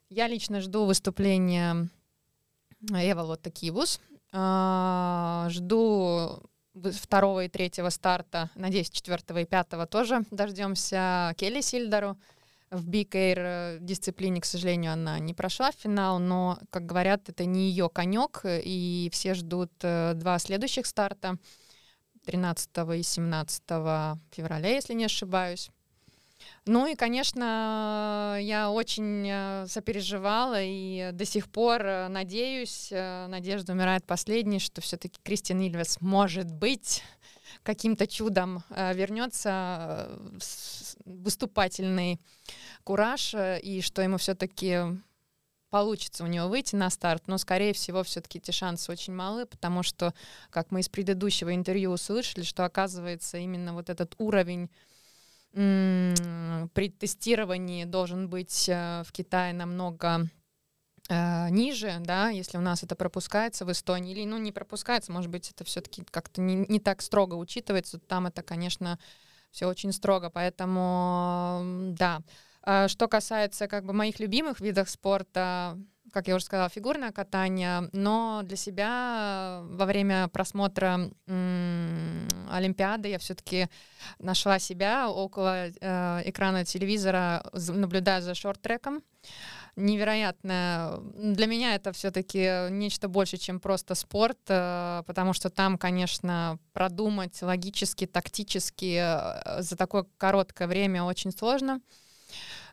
Я 0.08 0.28
лично 0.28 0.60
жду 0.60 0.84
выступления 0.84 1.88
Эва 2.90 3.24
вот 3.24 3.46
Кивус. 3.52 4.00
А, 4.32 5.46
Жду 5.50 6.42
второго 6.74 7.44
и 7.44 7.48
третьего 7.48 7.90
старта, 7.90 8.50
надеюсь, 8.54 8.90
четвертого 8.90 9.38
и 9.38 9.44
пятого 9.44 9.86
тоже 9.86 10.24
дождемся 10.30 11.34
Келли 11.36 11.60
Сильдару. 11.60 12.18
В 12.70 12.88
Big 12.88 13.10
Air 13.10 13.36
э, 13.36 13.78
дисциплине, 13.82 14.40
к 14.40 14.46
сожалению, 14.46 14.94
она 14.94 15.18
не 15.18 15.34
прошла 15.34 15.72
финал, 15.72 16.18
но, 16.18 16.58
как 16.70 16.86
говорят, 16.86 17.28
это 17.28 17.44
не 17.44 17.68
ее 17.68 17.90
конек, 17.90 18.40
и 18.46 19.10
все 19.12 19.34
ждут 19.34 19.72
э, 19.82 20.14
два 20.14 20.38
следующих 20.38 20.86
старта 20.86 21.36
13 22.24 22.70
и 22.96 23.02
17 23.02 23.62
февраля, 24.30 24.70
если 24.70 24.94
не 24.94 25.04
ошибаюсь. 25.04 25.70
Ну 26.64 26.86
и, 26.86 26.94
конечно, 26.94 28.38
я 28.40 28.70
очень 28.70 29.28
э, 29.28 29.66
сопереживала 29.66 30.62
и 30.62 31.10
до 31.12 31.24
сих 31.24 31.50
пор 31.50 31.84
э, 31.84 32.08
надеюсь, 32.08 32.88
э, 32.92 33.26
надежда 33.26 33.72
умирает 33.72 34.06
последней, 34.06 34.60
что 34.60 34.80
все-таки 34.80 35.18
Кристиан 35.24 35.60
Ильвес, 35.60 36.00
может 36.00 36.52
быть, 36.52 37.02
каким-то 37.64 38.06
чудом 38.06 38.62
вернется 38.70 40.08
выступательный 41.04 42.20
кураж, 42.84 43.34
и 43.34 43.80
что 43.82 44.00
ему 44.00 44.16
все-таки 44.16 44.78
получится 45.72 46.22
у 46.22 46.26
него 46.26 46.48
выйти 46.48 46.76
на 46.76 46.90
старт, 46.90 47.24
но, 47.26 47.38
скорее 47.38 47.72
всего, 47.72 48.04
все-таки 48.04 48.38
эти 48.38 48.50
шансы 48.50 48.92
очень 48.92 49.14
малы, 49.14 49.46
потому 49.46 49.82
что, 49.82 50.12
как 50.50 50.70
мы 50.70 50.80
из 50.80 50.88
предыдущего 50.88 51.54
интервью 51.54 51.92
услышали, 51.92 52.44
что, 52.44 52.64
оказывается, 52.64 53.38
именно 53.38 53.72
вот 53.72 53.88
этот 53.88 54.14
уровень 54.18 54.70
при 55.52 56.88
тестировании 56.88 57.84
должен 57.84 58.28
быть 58.28 58.68
э, 58.68 59.02
в 59.04 59.12
Китае 59.12 59.52
намного 59.52 60.26
э, 61.08 61.50
ниже, 61.50 61.98
да, 62.00 62.30
если 62.30 62.56
у 62.56 62.62
нас 62.62 62.82
это 62.82 62.96
пропускается 62.96 63.64
в 63.64 63.72
Эстонии, 63.72 64.12
или, 64.12 64.24
ну, 64.24 64.38
не 64.38 64.52
пропускается, 64.52 65.12
может 65.12 65.30
быть, 65.30 65.50
это 65.50 65.64
все-таки 65.64 66.04
как-то 66.10 66.40
не, 66.40 66.66
не 66.68 66.80
так 66.80 67.02
строго 67.02 67.34
учитывается, 67.34 67.98
там 67.98 68.26
это, 68.26 68.42
конечно, 68.42 68.98
все 69.50 69.66
очень 69.66 69.92
строго, 69.92 70.30
поэтому, 70.30 71.92
да. 71.98 72.22
А 72.62 72.88
Что 72.88 73.08
касается 73.08 73.68
как 73.68 73.84
бы 73.84 73.92
моих 73.92 74.20
любимых 74.20 74.60
видов 74.60 74.88
спорта, 74.88 75.78
как 76.12 76.28
я 76.28 76.34
уже 76.34 76.44
сказала, 76.44 76.68
фигурное 76.68 77.12
катание, 77.12 77.88
но 77.92 78.42
для 78.44 78.56
себя 78.56 79.60
во 79.64 79.86
время 79.86 80.28
просмотра 80.28 81.10
Олимпиады 82.50 83.08
я 83.08 83.18
все-таки 83.18 83.68
нашла 84.18 84.58
себя 84.58 85.08
около 85.08 85.68
э, 85.68 86.22
экрана 86.24 86.64
телевизора, 86.64 87.44
наблюдая 87.52 88.20
за 88.20 88.34
шорт-треком. 88.34 89.02
Невероятно. 89.74 91.00
Для 91.14 91.46
меня 91.46 91.74
это 91.74 91.92
все-таки 91.92 92.70
нечто 92.70 93.08
больше, 93.08 93.38
чем 93.38 93.58
просто 93.58 93.94
спорт, 93.94 94.38
э, 94.48 95.02
потому 95.06 95.32
что 95.32 95.48
там, 95.48 95.78
конечно, 95.78 96.58
продумать 96.74 97.40
логически, 97.40 98.06
тактически 98.06 98.98
э, 99.00 99.62
за 99.62 99.76
такое 99.76 100.04
короткое 100.18 100.68
время 100.68 101.04
очень 101.04 101.32
сложно. 101.32 101.80
Э, 101.80 101.80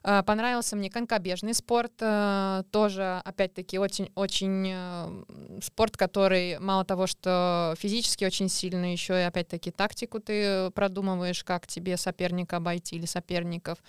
Понравился 0.02 0.76
мне 0.76 0.90
конькобежный 0.90 1.54
спорт, 1.54 1.92
э, 2.00 2.64
тоже, 2.72 3.22
опять-таки, 3.26 3.78
очень-очень 3.78 4.72
э, 4.72 5.62
спорт, 5.62 5.98
который 5.98 6.58
мало 6.60 6.86
того, 6.86 7.06
что 7.06 7.76
физически 7.78 8.24
очень 8.24 8.48
сильный, 8.48 8.94
еще 8.94 9.14
и, 9.20 9.24
опять-таки, 9.24 9.72
тактику 9.72 10.20
ты 10.20 10.72
продумываешь, 10.72 11.44
как 11.44 11.68
тебе 11.68 11.98
соперника 11.98 12.58
обойти 12.58 12.96
или 12.96 13.06
соперников. 13.06 13.80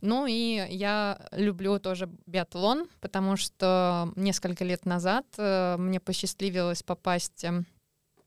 Ну 0.00 0.26
и 0.26 0.64
я 0.70 1.18
люблю 1.32 1.78
тоже 1.78 2.08
биатлон, 2.26 2.88
потому 3.00 3.36
что 3.36 4.12
несколько 4.16 4.64
лет 4.64 4.86
назад 4.86 5.26
э, 5.38 5.76
мне 5.78 5.98
посчастливилось 5.98 6.82
попасть, 6.82 7.44
э, 7.44 7.62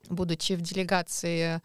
будучи 0.10 0.54
в 0.54 0.62
делегации 0.62 1.62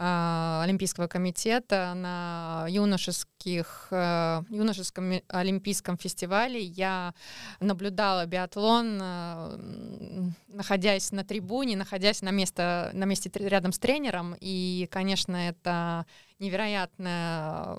Олимпийского 0.00 1.08
комитета 1.08 1.92
на 1.94 2.66
юношеских, 2.68 3.88
э, 3.90 4.42
юношеском 4.48 5.04
ми- 5.04 5.24
олимпийском 5.28 5.98
фестивале. 5.98 6.62
Я 6.62 7.14
наблюдала 7.58 8.24
биатлон, 8.26 8.98
э, 9.02 10.30
находясь 10.46 11.10
на 11.10 11.24
трибуне, 11.24 11.76
находясь 11.76 12.22
на, 12.22 12.30
место, 12.30 12.90
на 12.92 13.04
месте 13.06 13.30
рядом 13.34 13.72
с 13.72 13.78
тренером. 13.78 14.36
И, 14.40 14.88
конечно, 14.90 15.34
это 15.36 16.06
невероятная 16.38 17.76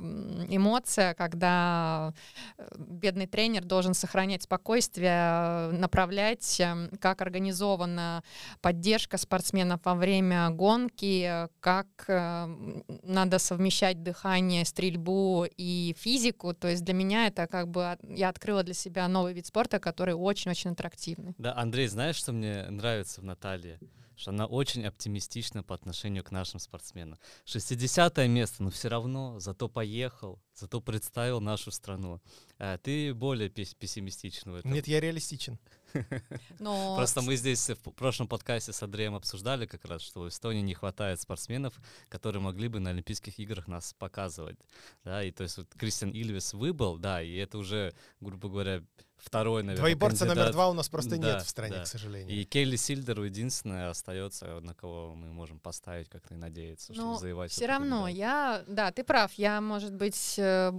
эмоция, 0.49 1.13
когда 1.13 2.13
э, 2.57 2.67
бедный 2.77 3.27
тренер 3.27 3.63
должен 3.63 3.93
сохранять 3.93 4.43
спокойствие, 4.43 5.11
э, 5.11 5.71
направлять, 5.71 6.59
э, 6.59 6.89
как 6.99 7.21
организована 7.21 8.23
поддержка 8.61 9.17
спортсменов 9.17 9.81
во 9.83 9.95
время 9.95 10.49
гонки, 10.49 11.45
э, 11.45 11.47
как 11.59 11.87
надо 13.03 13.39
совмещать 13.39 14.03
дыхание, 14.03 14.65
стрельбу 14.65 15.45
и 15.57 15.95
физику. 15.97 16.53
То 16.53 16.67
есть 16.67 16.83
для 16.83 16.93
меня 16.93 17.27
это 17.27 17.47
как 17.47 17.67
бы 17.67 17.97
я 18.03 18.29
открыла 18.29 18.63
для 18.63 18.73
себя 18.73 19.07
новый 19.07 19.33
вид 19.33 19.45
спорта, 19.45 19.79
который 19.79 20.13
очень-очень 20.13 20.71
аттрактивный. 20.71 21.33
Да, 21.37 21.55
Андрей, 21.55 21.87
знаешь, 21.87 22.15
что 22.15 22.31
мне 22.31 22.65
нравится 22.69 23.21
в 23.21 23.23
Наталье? 23.23 23.79
Что 24.19 24.31
она 24.31 24.47
очень 24.47 24.85
оптимистична 24.85 25.63
по 25.63 25.73
отношению 25.73 26.25
к 26.25 26.31
нашим 26.31 26.59
спортсменам. 26.59 27.17
60 27.45 28.17
место, 28.27 28.61
но 28.63 28.69
все 28.69 28.89
равно, 28.89 29.39
зато 29.39 29.69
поехал, 29.69 30.41
зато 30.53 30.81
представил 30.81 31.39
нашу 31.39 31.71
страну. 31.71 32.19
А 32.57 32.77
ты 32.77 33.13
более 33.13 33.47
пес- 33.47 33.73
пессимистична 33.75 34.51
в 34.51 34.55
этом. 34.55 34.73
Нет, 34.73 34.89
я 34.89 34.99
реалистичен. 34.99 35.57
Но 36.59 36.95
Просто 36.95 37.21
мы 37.21 37.35
здесь 37.35 37.69
в 37.69 37.91
прошлом 37.91 38.27
подкасте 38.27 38.73
с 38.73 38.83
Андреем 38.83 39.15
обсуждали 39.15 39.65
как 39.65 39.85
раз, 39.85 40.01
что 40.01 40.21
в 40.21 40.27
Эстонии 40.29 40.61
не 40.61 40.73
хватает 40.73 41.21
спортсменов, 41.21 41.73
которые 42.09 42.41
могли 42.41 42.67
бы 42.67 42.79
на 42.79 42.89
Олимпийских 42.91 43.39
играх 43.39 43.67
нас 43.67 43.93
показывать. 43.93 44.57
Да, 45.03 45.23
и 45.23 45.31
то 45.31 45.43
есть 45.43 45.57
вот 45.57 45.67
Кристиан 45.77 46.11
Ильвес 46.11 46.53
выбыл, 46.53 46.97
да, 46.97 47.21
и 47.21 47.35
это 47.35 47.57
уже, 47.57 47.93
грубо 48.19 48.49
говоря, 48.49 48.83
второй, 49.17 49.63
наверное, 49.63 49.81
Двоеборца 49.81 50.23
номер 50.25 50.35
кандидат. 50.35 50.51
два 50.53 50.69
у 50.69 50.73
нас 50.73 50.87
просто 50.89 51.17
Да, 51.17 51.33
нет 51.33 51.43
в 51.43 51.49
стране, 51.49 51.75
да. 51.77 51.83
к 51.83 51.87
сожалению. 51.87 52.33
И 52.35 52.45
Келли 52.45 52.75
Сильдеру 52.77 53.23
единственное 53.25 53.89
остается, 53.89 54.59
на 54.61 54.73
кого 54.73 55.13
мы 55.15 55.27
можем 55.33 55.59
поставить, 55.59 56.07
как-то 56.09 56.35
и 56.35 56.37
надеяться, 56.37 56.93
Ну, 56.93 57.01
чтобы 57.01 57.15
завоевать. 57.19 57.51
все 57.51 57.65
равно, 57.65 58.07
я, 58.07 58.63
да, 58.67 58.91
ты 58.91 59.03
прав, 59.03 59.33
я, 59.33 59.59
может 59.61 59.93
быть, 59.93 60.35
э, 60.37 60.71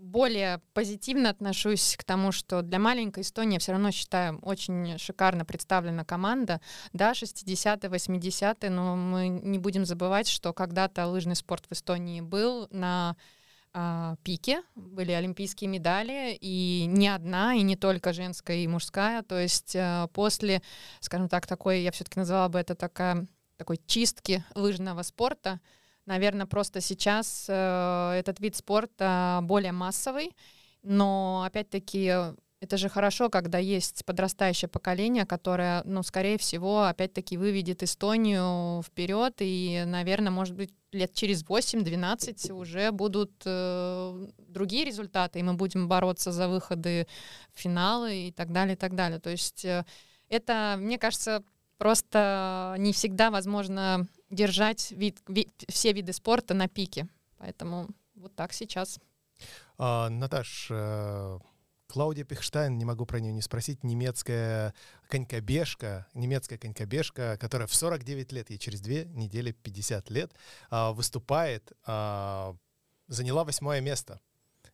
более 0.00 0.60
позитивно 0.72 1.30
отношусь 1.30 1.96
к 1.96 2.04
тому, 2.04 2.32
что 2.32 2.62
для 2.62 2.78
маленькой 2.78 3.22
Эстонии 3.22 3.58
все 3.58 3.72
равно 3.72 3.90
считаю 3.90 4.38
очень 4.40 4.98
шикарно 4.98 5.44
представлена 5.44 6.04
команда. 6.04 6.60
Да, 6.92 7.12
60-е, 7.12 7.90
80-е, 7.90 8.70
но 8.70 8.96
мы 8.96 9.28
не 9.28 9.58
будем 9.58 9.84
забывать, 9.84 10.28
что 10.28 10.52
когда-то 10.52 11.06
лыжный 11.06 11.36
спорт 11.36 11.66
в 11.68 11.72
Эстонии 11.72 12.20
был 12.20 12.66
на 12.70 13.16
а, 13.72 14.16
пике, 14.24 14.62
были 14.74 15.12
олимпийские 15.12 15.68
медали, 15.68 16.36
и 16.40 16.86
не 16.88 17.08
одна, 17.08 17.54
и 17.54 17.62
не 17.62 17.76
только 17.76 18.12
женская 18.12 18.58
и 18.58 18.66
мужская. 18.66 19.22
То 19.22 19.38
есть 19.38 19.76
а, 19.76 20.08
после, 20.08 20.62
скажем 21.00 21.28
так, 21.28 21.46
такой, 21.46 21.82
я 21.82 21.92
все-таки 21.92 22.18
назвала 22.18 22.48
бы 22.48 22.58
это 22.58 22.74
такая, 22.74 23.26
такой 23.56 23.78
чистки 23.86 24.42
лыжного 24.54 25.02
спорта, 25.02 25.60
наверное, 26.10 26.46
просто 26.46 26.80
сейчас 26.80 27.46
э, 27.48 28.12
этот 28.18 28.40
вид 28.40 28.56
спорта 28.56 29.38
более 29.42 29.72
массовый, 29.72 30.36
но 30.82 31.44
опять-таки 31.46 32.34
это 32.60 32.76
же 32.76 32.88
хорошо, 32.88 33.30
когда 33.30 33.58
есть 33.58 34.04
подрастающее 34.04 34.68
поколение, 34.68 35.24
которое, 35.24 35.82
ну, 35.84 36.02
скорее 36.02 36.36
всего, 36.36 36.82
опять-таки 36.82 37.36
выведет 37.38 37.82
Эстонию 37.82 38.82
вперед, 38.82 39.34
и, 39.38 39.84
наверное, 39.86 40.32
может 40.32 40.56
быть, 40.56 40.74
лет 40.92 41.14
через 41.14 41.44
8-12 41.44 42.52
уже 42.52 42.90
будут 42.90 43.30
э, 43.46 44.26
другие 44.38 44.84
результаты, 44.84 45.38
и 45.38 45.42
мы 45.44 45.54
будем 45.54 45.88
бороться 45.88 46.32
за 46.32 46.48
выходы 46.48 47.06
в 47.54 47.60
финалы 47.60 48.28
и 48.28 48.32
так 48.32 48.52
далее, 48.52 48.74
и 48.74 48.78
так 48.78 48.96
далее. 48.96 49.20
То 49.20 49.30
есть 49.30 49.64
э, 49.64 49.84
это, 50.28 50.74
мне 50.76 50.98
кажется, 50.98 51.44
просто 51.80 52.74
не 52.78 52.92
всегда 52.92 53.30
возможно 53.30 54.06
держать 54.28 54.90
вид, 54.90 55.16
вид, 55.26 55.48
все 55.66 55.94
виды 55.94 56.12
спорта 56.12 56.52
на 56.52 56.68
пике. 56.68 57.08
Поэтому 57.38 57.88
вот 58.14 58.36
так 58.36 58.52
сейчас. 58.52 59.00
А, 59.78 60.10
Наташ, 60.10 60.66
э, 60.70 61.38
Клаудия 61.86 62.24
Пихштайн, 62.24 62.76
не 62.76 62.84
могу 62.84 63.06
про 63.06 63.18
нее 63.18 63.32
не 63.32 63.40
спросить, 63.40 63.82
немецкая 63.82 64.74
конькобежка, 65.08 66.06
немецкая 66.12 66.58
конькобежка, 66.58 67.38
которая 67.40 67.66
в 67.66 67.74
49 67.74 68.30
лет, 68.32 68.50
ей 68.50 68.58
через 68.58 68.82
две 68.82 69.06
недели 69.06 69.52
50 69.52 70.10
лет, 70.10 70.34
а, 70.68 70.92
выступает, 70.92 71.72
а, 71.86 72.54
заняла 73.08 73.42
восьмое 73.44 73.80
место. 73.80 74.20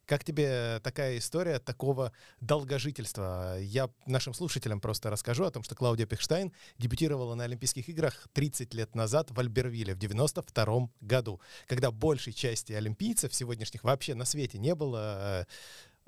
Как 0.07 0.23
тебе 0.23 0.81
такая 0.85 1.19
история 1.19 1.59
такого 1.59 2.12
долгожительства? 2.40 3.59
Я 3.61 3.90
нашим 4.07 4.35
слушателям 4.35 4.81
просто 4.81 5.11
расскажу 5.11 5.45
о 5.45 5.51
том, 5.51 5.64
что 5.64 5.75
Клаудия 5.75 6.07
Пихштайн 6.07 6.53
дебютировала 6.79 7.35
на 7.35 7.42
Олимпийских 7.45 7.88
играх 7.88 8.29
30 8.33 8.73
лет 8.75 8.95
назад 8.95 9.33
в 9.33 9.40
Альбервилле 9.40 9.95
в 9.95 9.99
92 9.99 10.90
году, 11.01 11.40
когда 11.66 11.90
большей 11.90 12.33
части 12.33 12.73
олимпийцев 12.73 13.35
сегодняшних 13.35 13.83
вообще 13.83 14.14
на 14.14 14.25
свете 14.25 14.59
не 14.59 14.77
было. 14.77 15.47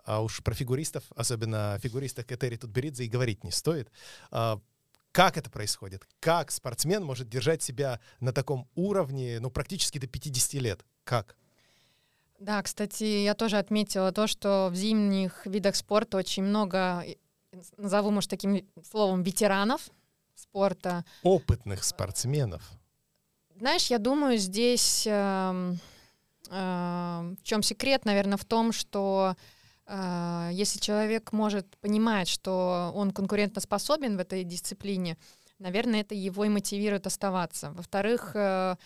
А 0.04 0.22
уж 0.22 0.42
про 0.44 0.54
фигуристов, 0.54 1.02
особенно 1.16 1.78
фигуристах 1.82 2.24
Катери 2.26 2.56
Тутберидзе, 2.56 3.04
и 3.04 3.08
говорить 3.08 3.42
не 3.42 3.50
стоит. 3.50 3.90
А, 4.30 4.60
как 5.10 5.36
это 5.36 5.50
происходит? 5.50 6.06
Как 6.20 6.52
спортсмен 6.52 7.04
может 7.04 7.28
держать 7.28 7.62
себя 7.62 8.00
на 8.20 8.32
таком 8.32 8.70
уровне, 8.74 9.38
ну, 9.40 9.50
практически 9.50 9.98
до 9.98 10.06
50 10.06 10.54
лет? 10.62 10.84
Как? 11.04 11.36
Да, 12.38 12.62
кстати, 12.62 13.04
я 13.04 13.34
тоже 13.34 13.58
отметила 13.58 14.12
то, 14.12 14.26
что 14.26 14.68
в 14.70 14.76
зимних 14.76 15.44
видах 15.46 15.74
спорта 15.76 16.18
очень 16.18 16.44
много, 16.44 17.04
назову, 17.76 18.10
может, 18.10 18.30
таким 18.30 18.66
словом, 18.88 19.22
ветеранов 19.22 19.88
спорта. 20.34 21.04
Опытных 21.22 21.82
спортсменов. 21.82 22.62
Знаешь, 23.56 23.86
я 23.86 23.98
думаю, 23.98 24.38
здесь 24.38 25.04
э, 25.04 25.74
э, 26.48 27.34
в 27.40 27.42
чем 27.42 27.62
секрет, 27.64 28.04
наверное, 28.04 28.36
в 28.36 28.44
том, 28.44 28.70
что 28.72 29.34
а, 29.90 30.50
если 30.52 30.78
человек 30.78 31.32
может 31.32 31.78
понимать, 31.78 32.28
что 32.28 32.92
он 32.94 33.10
конкурентоспособен 33.10 34.18
в 34.18 34.20
этой 34.20 34.44
дисциплине, 34.44 35.16
наверное, 35.58 36.02
это 36.02 36.14
его 36.14 36.44
и 36.44 36.50
мотивирует 36.50 37.06
оставаться. 37.06 37.70
Во-вторых, 37.72 38.32
э, 38.34 38.76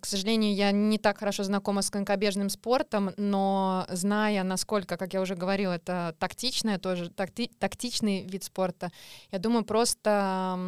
к 0.00 0.06
сожалению, 0.06 0.54
я 0.54 0.72
не 0.72 0.98
так 0.98 1.18
хорошо 1.18 1.44
знакома 1.44 1.82
с 1.82 1.90
конькобежным 1.90 2.48
спортом, 2.48 3.12
но 3.16 3.86
зная, 3.90 4.42
насколько, 4.42 4.96
как 4.96 5.12
я 5.12 5.20
уже 5.20 5.34
говорила, 5.34 5.72
это 5.72 6.16
тактичное 6.18 6.78
тоже, 6.78 7.10
такти, 7.10 7.50
тактичный 7.58 8.22
вид 8.22 8.44
спорта, 8.44 8.90
я 9.30 9.38
думаю, 9.38 9.64
просто 9.64 10.58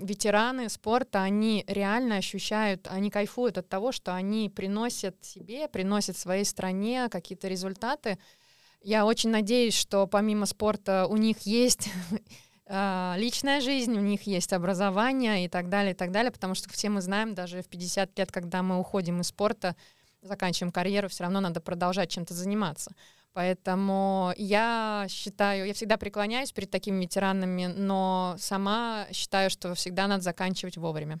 ветераны 0.00 0.68
спорта, 0.68 1.22
они 1.22 1.64
реально 1.66 2.16
ощущают, 2.16 2.86
они 2.90 3.10
кайфуют 3.10 3.58
от 3.58 3.68
того, 3.68 3.92
что 3.92 4.14
они 4.14 4.50
приносят 4.50 5.16
себе, 5.24 5.68
приносят 5.68 6.16
своей 6.18 6.44
стране 6.44 7.08
какие-то 7.10 7.48
результаты, 7.48 8.18
я 8.84 9.06
очень 9.06 9.30
надеюсь, 9.30 9.74
что 9.74 10.06
помимо 10.06 10.44
спорта 10.44 11.06
у 11.06 11.16
них 11.16 11.38
есть 11.42 11.88
личная 12.72 13.60
жизнь, 13.60 13.92
у 13.98 14.00
них 14.00 14.22
есть 14.22 14.52
образование 14.52 15.44
и 15.44 15.48
так 15.48 15.68
далее, 15.68 15.92
и 15.92 15.94
так 15.94 16.10
далее, 16.10 16.32
потому 16.32 16.54
что 16.54 16.70
все 16.70 16.88
мы 16.88 17.02
знаем, 17.02 17.34
даже 17.34 17.62
в 17.62 17.68
50 17.68 18.18
лет, 18.18 18.32
когда 18.32 18.62
мы 18.62 18.78
уходим 18.78 19.20
из 19.20 19.26
спорта, 19.28 19.76
заканчиваем 20.22 20.72
карьеру, 20.72 21.08
все 21.08 21.24
равно 21.24 21.40
надо 21.40 21.60
продолжать 21.60 22.10
чем-то 22.10 22.32
заниматься. 22.32 22.92
Поэтому 23.34 24.32
я 24.36 25.06
считаю, 25.08 25.66
я 25.66 25.74
всегда 25.74 25.96
преклоняюсь 25.96 26.52
перед 26.52 26.70
такими 26.70 27.02
ветеранами, 27.02 27.66
но 27.66 28.36
сама 28.38 29.06
считаю, 29.12 29.50
что 29.50 29.74
всегда 29.74 30.06
надо 30.06 30.22
заканчивать 30.22 30.76
вовремя. 30.76 31.18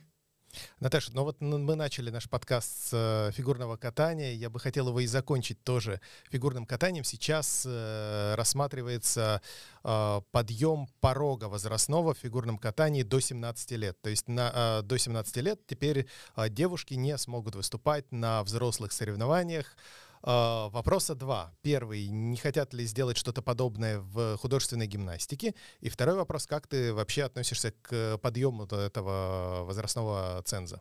Наташа, 0.80 1.12
ну 1.14 1.24
вот 1.24 1.40
мы 1.40 1.74
начали 1.74 2.10
наш 2.10 2.28
подкаст 2.28 2.88
с 2.88 2.90
э, 2.92 3.32
фигурного 3.32 3.76
катания. 3.76 4.32
Я 4.32 4.50
бы 4.50 4.60
хотел 4.60 4.88
его 4.88 5.00
и 5.00 5.06
закончить 5.06 5.62
тоже 5.62 6.00
фигурным 6.30 6.66
катанием. 6.66 7.04
Сейчас 7.04 7.64
э, 7.66 8.34
рассматривается 8.36 9.40
э, 9.84 10.20
подъем 10.30 10.88
порога 11.00 11.44
возрастного 11.44 12.14
в 12.14 12.18
фигурном 12.18 12.58
катании 12.58 13.02
до 13.02 13.20
17 13.20 13.70
лет. 13.72 14.00
То 14.02 14.10
есть 14.10 14.28
на, 14.28 14.80
э, 14.80 14.82
до 14.82 14.98
17 14.98 15.36
лет 15.38 15.60
теперь 15.66 16.06
э, 16.36 16.48
девушки 16.48 16.94
не 16.94 17.16
смогут 17.16 17.54
выступать 17.54 18.10
на 18.12 18.42
взрослых 18.42 18.92
соревнованиях. 18.92 19.76
А, 20.22 20.68
вопроса 20.68 21.14
два. 21.14 21.52
Первый, 21.62 22.08
не 22.08 22.36
хотят 22.36 22.72
ли 22.74 22.84
сделать 22.84 23.16
что-то 23.16 23.42
подобное 23.42 23.98
в 23.98 24.36
художественной 24.36 24.86
гимнастике? 24.86 25.54
И 25.80 25.88
второй 25.88 26.14
вопрос, 26.14 26.46
как 26.46 26.66
ты 26.66 26.94
вообще 26.94 27.24
относишься 27.24 27.72
к 27.82 28.18
подъему 28.18 28.64
этого 28.64 29.64
возрастного 29.64 30.42
ценза? 30.44 30.80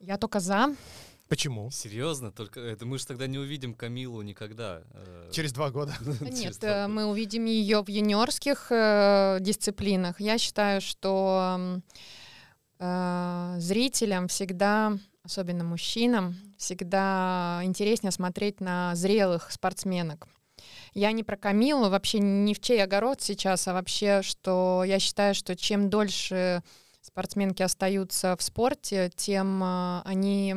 Я 0.00 0.18
только 0.18 0.40
за. 0.40 0.76
Почему? 1.28 1.70
Серьезно? 1.70 2.32
Только 2.32 2.60
это 2.60 2.86
мы 2.86 2.98
же 2.98 3.06
тогда 3.06 3.26
не 3.26 3.38
увидим 3.38 3.74
Камилу 3.74 4.22
никогда. 4.22 4.82
Э. 4.92 5.30
Через 5.32 5.52
два 5.52 5.70
года? 5.70 5.94
Нет, 6.20 6.56
мы 6.88 7.06
увидим 7.06 7.44
ее 7.44 7.82
в 7.82 7.88
юниорских 7.88 8.68
э, 8.70 9.38
дисциплинах. 9.40 10.20
Я 10.20 10.38
считаю, 10.38 10.80
что 10.80 11.80
э, 12.78 13.56
зрителям 13.58 14.28
всегда 14.28 14.98
особенно 15.28 15.62
мужчинам, 15.62 16.34
всегда 16.56 17.60
интереснее 17.62 18.12
смотреть 18.12 18.62
на 18.62 18.94
зрелых 18.94 19.52
спортсменок. 19.52 20.26
Я 20.94 21.12
не 21.12 21.22
про 21.22 21.36
Камилу, 21.36 21.90
вообще 21.90 22.18
не 22.18 22.54
в 22.54 22.60
чей 22.60 22.82
огород 22.82 23.20
сейчас, 23.20 23.68
а 23.68 23.74
вообще, 23.74 24.22
что 24.22 24.82
я 24.86 24.98
считаю, 24.98 25.34
что 25.34 25.54
чем 25.54 25.90
дольше 25.90 26.62
спортсменки 27.02 27.62
остаются 27.62 28.36
в 28.36 28.42
спорте, 28.42 29.10
тем 29.14 29.62
э, 29.62 30.02
они 30.06 30.54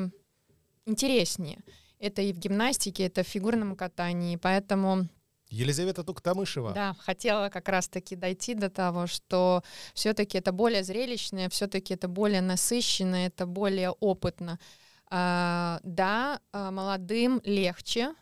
интереснее. 0.86 1.60
Это 2.00 2.22
и 2.22 2.32
в 2.32 2.40
гимнастике, 2.40 3.08
это 3.08 3.24
в 3.24 3.28
фигурном 3.28 3.76
катании, 3.76 4.38
поэтому 4.38 5.08
Елизавета 5.52 6.04
Туктамышева. 6.04 6.72
Да, 6.74 6.96
хотела 7.00 7.50
как 7.50 7.68
раз-таки 7.70 8.16
дойти 8.16 8.56
до 8.56 8.70
того, 8.70 9.06
что 9.06 9.64
все-таки 9.94 10.38
это 10.38 10.52
более 10.52 10.84
зрелищное, 10.84 11.50
все-таки 11.50 11.94
это 11.94 12.08
более 12.08 12.42
насыщенно, 12.42 13.26
это 13.28 13.46
более 13.46 13.92
опытно. 13.92 14.60
А, 15.10 15.80
да, 15.84 16.40
а, 16.54 16.72
молодым 16.72 17.42
легче, 17.44 18.16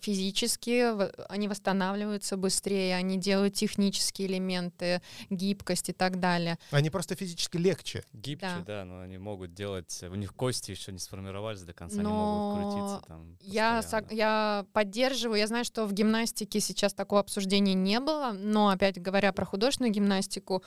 физически, 0.00 0.94
они 1.32 1.48
восстанавливаются 1.48 2.36
быстрее, 2.36 2.96
они 2.96 3.18
делают 3.18 3.54
технические 3.54 4.28
элементы, 4.28 5.02
гибкость 5.30 5.88
и 5.88 5.92
так 5.92 6.20
далее. 6.20 6.58
Они 6.70 6.90
просто 6.90 7.14
физически 7.14 7.56
легче. 7.56 8.04
Гибче, 8.12 8.46
да, 8.58 8.64
да 8.66 8.84
но 8.84 9.00
они 9.00 9.18
могут 9.18 9.54
делать, 9.54 10.02
у 10.02 10.14
них 10.14 10.34
кости 10.34 10.70
еще 10.70 10.92
не 10.92 10.98
сформировались 10.98 11.62
до 11.62 11.72
конца, 11.72 12.02
но 12.02 12.08
они 12.10 12.18
могут 12.18 12.72
крутиться 12.72 13.02
там 13.06 13.36
я, 13.40 13.82
я 14.10 14.66
поддерживаю, 14.72 15.38
я 15.38 15.46
знаю, 15.46 15.64
что 15.64 15.86
в 15.86 15.92
гимнастике 15.92 16.60
сейчас 16.60 16.94
такого 16.94 17.20
обсуждения 17.20 17.74
не 17.74 18.00
было, 18.00 18.32
но 18.32 18.68
опять 18.68 19.00
говоря 19.00 19.32
про 19.32 19.44
художественную 19.44 19.92
гимнастику, 19.92 20.62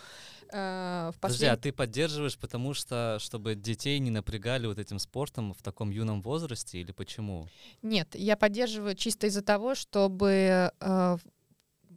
э, 0.52 1.12
в 1.14 1.20
послед... 1.20 1.40
Подожди, 1.40 1.46
а 1.46 1.58
ты 1.58 1.72
поддерживаешь, 1.72 2.38
потому 2.38 2.74
что, 2.74 3.18
чтобы 3.20 3.56
детей 3.56 4.00
не 4.00 4.12
напрягали 4.12 4.68
вот 4.68 4.80
этим 4.80 5.00
спортом 5.00 5.54
в 5.54 5.62
таком 5.62 5.90
юном 5.90 6.22
возрасте 6.22 6.80
или 6.80 6.92
почему? 6.92 7.48
Нет, 7.82 8.16
я 8.16 8.38
поддерживаю 8.38 8.87
чисто 8.96 9.28
из-за 9.28 9.42
того, 9.42 9.76
чтобы 9.76 10.72
э, 10.80 11.18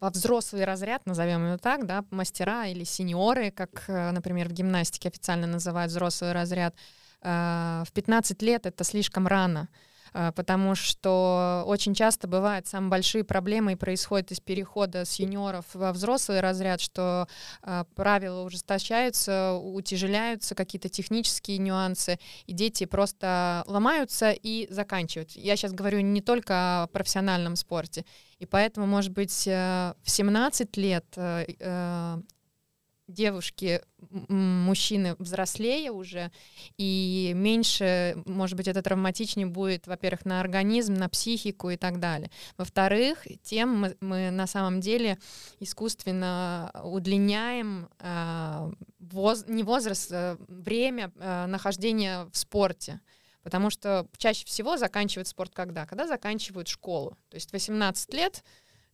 во 0.00 0.10
взрослый 0.10 0.64
разряд, 0.64 1.04
назовем 1.06 1.46
его 1.46 1.58
так, 1.58 1.86
да, 1.86 2.04
мастера 2.10 2.66
или 2.66 2.84
сеньоры, 2.84 3.50
как, 3.50 3.84
э, 3.88 4.10
например, 4.10 4.48
в 4.48 4.52
гимнастике 4.52 5.08
официально 5.08 5.46
называют 5.46 5.90
взрослый 5.90 6.32
разряд, 6.32 6.74
э, 7.22 7.84
в 7.86 7.92
15 7.92 8.42
лет 8.42 8.66
это 8.66 8.82
слишком 8.84 9.26
рано. 9.26 9.68
А, 10.12 10.32
потому 10.32 10.74
что 10.74 11.64
очень 11.66 11.94
часто 11.94 12.28
бывают 12.28 12.66
самые 12.66 12.90
большие 12.90 13.24
проблемы 13.24 13.76
происходят 13.76 14.30
из 14.32 14.40
перехода 14.40 15.04
с 15.04 15.18
юниоров 15.18 15.64
во 15.74 15.92
взрослый 15.92 16.40
разряд, 16.40 16.80
что 16.80 17.28
а, 17.62 17.84
правила 17.94 18.42
ужесточаются, 18.42 19.54
утяжеляются, 19.54 20.54
какие-то 20.54 20.88
технические 20.88 21.58
нюансы, 21.58 22.18
и 22.46 22.52
дети 22.52 22.84
просто 22.84 23.64
ломаются 23.66 24.30
и 24.32 24.66
заканчивают. 24.70 25.32
Я 25.32 25.56
сейчас 25.56 25.72
говорю 25.72 26.00
не 26.00 26.20
только 26.20 26.82
о 26.82 26.86
профессиональном 26.88 27.56
спорте, 27.56 28.04
и 28.38 28.46
поэтому, 28.46 28.86
может 28.86 29.12
быть, 29.12 29.46
э, 29.46 29.94
в 30.02 30.10
17 30.10 30.76
лет 30.76 31.04
э, 31.16 31.44
э, 31.58 32.20
девушки, 33.12 33.82
мужчины 34.08 35.14
взрослее 35.18 35.90
уже, 35.90 36.30
и 36.76 37.32
меньше, 37.34 38.16
может 38.26 38.56
быть, 38.56 38.68
это 38.68 38.82
травматичнее 38.82 39.46
будет, 39.46 39.86
во-первых, 39.86 40.24
на 40.24 40.40
организм, 40.40 40.94
на 40.94 41.08
психику 41.08 41.70
и 41.70 41.76
так 41.76 42.00
далее. 42.00 42.30
Во-вторых, 42.56 43.26
тем 43.42 43.80
мы, 43.80 43.96
мы 44.00 44.30
на 44.30 44.46
самом 44.46 44.80
деле 44.80 45.18
искусственно 45.60 46.70
удлиняем 46.82 47.88
э, 47.98 48.72
воз, 48.98 49.44
не 49.46 49.62
возраст, 49.62 50.10
а 50.12 50.36
время 50.48 51.12
э, 51.16 51.46
нахождения 51.46 52.26
в 52.32 52.36
спорте. 52.36 53.00
Потому 53.42 53.70
что 53.70 54.06
чаще 54.18 54.44
всего 54.44 54.76
заканчивают 54.76 55.28
спорт 55.28 55.52
когда? 55.54 55.86
Когда 55.86 56.06
заканчивают 56.06 56.68
школу. 56.68 57.16
То 57.30 57.36
есть 57.36 57.52
18 57.52 58.12
лет 58.12 58.44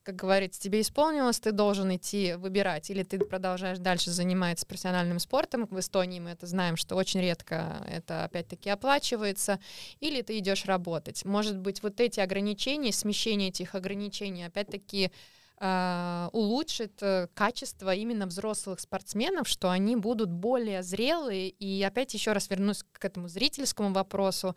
как 0.06 0.14
говорится, 0.14 0.60
тебе 0.60 0.82
исполнилось, 0.82 1.40
ты 1.40 1.50
должен 1.50 1.92
идти 1.96 2.34
выбирать, 2.34 2.90
или 2.90 3.02
ты 3.02 3.18
продолжаешь 3.18 3.78
дальше 3.78 4.12
заниматься 4.12 4.64
профессиональным 4.64 5.18
спортом. 5.18 5.66
В 5.68 5.80
Эстонии 5.80 6.20
мы 6.20 6.30
это 6.30 6.46
знаем, 6.46 6.76
что 6.76 6.94
очень 6.94 7.20
редко 7.20 7.84
это 7.90 8.22
опять-таки 8.22 8.70
оплачивается, 8.70 9.58
или 9.98 10.22
ты 10.22 10.38
идешь 10.38 10.64
работать. 10.66 11.24
Может 11.24 11.58
быть, 11.58 11.82
вот 11.82 12.00
эти 12.00 12.20
ограничения, 12.20 12.92
смещение 12.92 13.48
этих 13.48 13.74
ограничений, 13.74 14.44
опять-таки, 14.44 15.10
Uh, 15.58 16.28
улучшит 16.32 17.00
uh, 17.00 17.30
качество 17.32 17.94
именно 17.94 18.26
взрослых 18.26 18.78
спортсменов, 18.78 19.48
что 19.48 19.70
они 19.70 19.96
будут 19.96 20.30
более 20.30 20.82
зрелые. 20.82 21.48
И 21.48 21.82
опять 21.82 22.12
еще 22.12 22.32
раз 22.32 22.50
вернусь 22.50 22.84
к 22.92 23.02
этому 23.02 23.28
зрительскому 23.28 23.94
вопросу, 23.94 24.54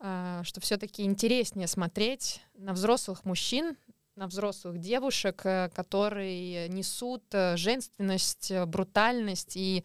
uh, 0.00 0.42
что 0.44 0.62
все-таки 0.62 1.02
интереснее 1.02 1.68
смотреть 1.68 2.40
на 2.54 2.72
взрослых 2.72 3.26
мужчин, 3.26 3.76
на 4.16 4.26
взрослых 4.26 4.78
девушек, 4.78 5.42
э, 5.44 5.70
которые 5.74 6.68
несут 6.68 7.24
э, 7.32 7.56
женственность, 7.56 8.50
э, 8.50 8.66
брутальность 8.66 9.56
и 9.56 9.84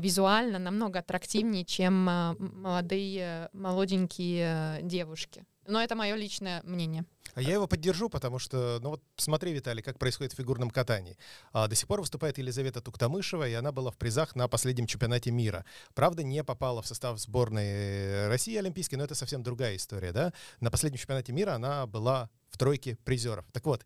визуально 0.00 0.58
намного 0.58 0.98
аттрактивнее, 0.98 1.64
чем 1.64 1.94
молодые, 2.40 3.48
молоденькие 3.52 4.80
девушки. 4.82 5.44
Но 5.68 5.80
это 5.80 5.94
мое 5.94 6.16
личное 6.16 6.60
мнение. 6.64 7.04
А 7.34 7.42
я 7.42 7.52
его 7.52 7.66
поддержу, 7.66 8.08
потому 8.08 8.38
что, 8.38 8.78
ну 8.82 8.90
вот 8.90 9.02
смотри, 9.16 9.52
Виталий, 9.52 9.82
как 9.82 9.98
происходит 9.98 10.32
в 10.32 10.36
фигурном 10.36 10.70
катании. 10.70 11.18
А, 11.52 11.68
до 11.68 11.74
сих 11.74 11.86
пор 11.86 12.00
выступает 12.00 12.38
Елизавета 12.38 12.80
Туктамышева, 12.80 13.46
и 13.48 13.52
она 13.52 13.72
была 13.72 13.90
в 13.90 13.96
призах 13.96 14.34
на 14.34 14.48
последнем 14.48 14.86
чемпионате 14.86 15.30
мира. 15.30 15.64
Правда, 15.94 16.22
не 16.22 16.42
попала 16.42 16.82
в 16.82 16.86
состав 16.86 17.18
сборной 17.20 18.28
России 18.28 18.56
Олимпийской, 18.56 18.94
но 18.94 19.04
это 19.04 19.14
совсем 19.14 19.42
другая 19.42 19.76
история, 19.76 20.12
да? 20.12 20.32
На 20.60 20.70
последнем 20.70 20.98
чемпионате 20.98 21.32
мира 21.32 21.52
она 21.54 21.86
была 21.86 22.30
в 22.48 22.58
тройке 22.58 22.96
призеров. 23.04 23.44
Так 23.52 23.64
вот, 23.66 23.84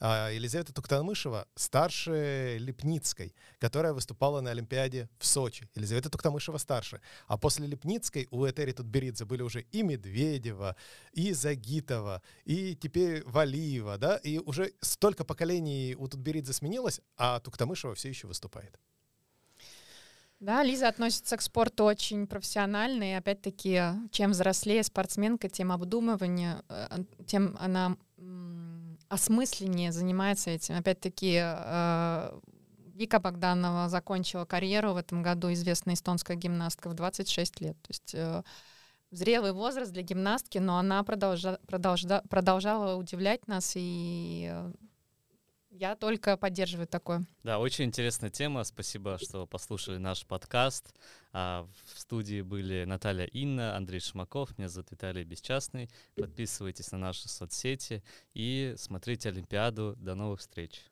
а, 0.00 0.30
Елизавета 0.30 0.72
Туктамышева 0.72 1.48
старше 1.56 2.56
Лепницкой, 2.60 3.34
которая 3.58 3.92
выступала 3.92 4.40
на 4.40 4.50
Олимпиаде 4.50 5.08
в 5.18 5.26
Сочи. 5.26 5.68
Елизавета 5.74 6.08
Туктамышева 6.08 6.58
старше. 6.58 7.00
А 7.26 7.36
после 7.36 7.66
Лепницкой 7.66 8.28
у 8.30 8.46
Этери 8.46 8.72
Тутберидзе 8.72 9.24
были 9.24 9.42
уже 9.42 9.62
и 9.72 9.82
Медведева, 9.82 10.76
и 11.12 11.32
Загитова, 11.32 12.22
и 12.44 12.76
теперь 12.76 13.24
Валиева, 13.24 13.98
да, 13.98 14.16
и 14.18 14.38
уже 14.38 14.72
столько 14.80 15.24
поколений 15.24 15.96
у 15.98 16.06
Тутберидзе 16.06 16.52
сменилось, 16.52 17.00
а 17.16 17.40
Туктамышева 17.40 17.94
все 17.96 18.08
еще 18.08 18.28
выступает. 18.28 18.78
Да, 20.40 20.62
Лиза 20.62 20.86
относится 20.88 21.36
к 21.36 21.42
спорту 21.42 21.84
очень 21.84 22.28
профессионально, 22.28 23.10
и 23.10 23.14
опять-таки, 23.14 23.80
чем 24.12 24.30
взрослее 24.30 24.84
спортсменка, 24.84 25.48
тем 25.48 25.72
обдумывание, 25.72 26.62
э, 26.68 26.98
тем 27.26 27.56
она 27.58 27.96
осмысленнее 29.08 29.90
занимается 29.90 30.50
этим. 30.50 30.76
Опять-таки, 30.76 31.40
э, 31.42 32.38
Вика 32.94 33.20
Богданова 33.20 33.88
закончила 33.88 34.44
карьеру 34.44 34.92
в 34.92 34.96
этом 34.96 35.22
году, 35.22 35.52
известная 35.52 35.94
эстонская 35.94 36.36
гимнастка, 36.36 36.88
в 36.88 36.94
26 36.94 37.60
лет. 37.60 37.76
То 37.82 37.90
есть 37.90 38.14
э, 38.14 38.42
зрелый 39.10 39.52
возраст 39.52 39.92
для 39.92 40.02
гимнастки, 40.02 40.58
но 40.58 40.78
она 40.78 41.02
продолжа, 41.02 41.58
продолжа, 41.66 42.22
продолжала 42.28 42.96
удивлять 42.96 43.46
нас, 43.48 43.72
и 43.74 44.52
я 45.78 45.94
только 45.94 46.36
поддерживаю 46.36 46.86
такое. 46.86 47.24
Да, 47.44 47.58
очень 47.58 47.84
интересная 47.84 48.30
тема. 48.30 48.64
Спасибо, 48.64 49.18
что 49.18 49.46
послушали 49.46 49.98
наш 49.98 50.26
подкаст. 50.26 50.92
А, 51.32 51.66
в 51.94 52.00
студии 52.00 52.42
были 52.42 52.84
Наталья 52.84 53.26
Инна, 53.26 53.76
Андрей 53.76 54.00
Шмаков, 54.00 54.56
меня 54.58 54.68
зовут 54.68 54.90
Виталий 54.90 55.24
Бесчастный. 55.24 55.88
Подписывайтесь 56.16 56.90
на 56.90 56.98
наши 56.98 57.28
соцсети 57.28 58.02
и 58.34 58.74
смотрите 58.76 59.28
Олимпиаду. 59.28 59.94
До 59.96 60.14
новых 60.14 60.40
встреч. 60.40 60.82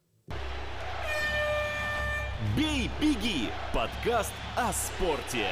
Бей, 2.56 2.90
беги! 3.00 3.48
Подкаст 3.72 4.32
о 4.56 4.72
спорте. 4.72 5.48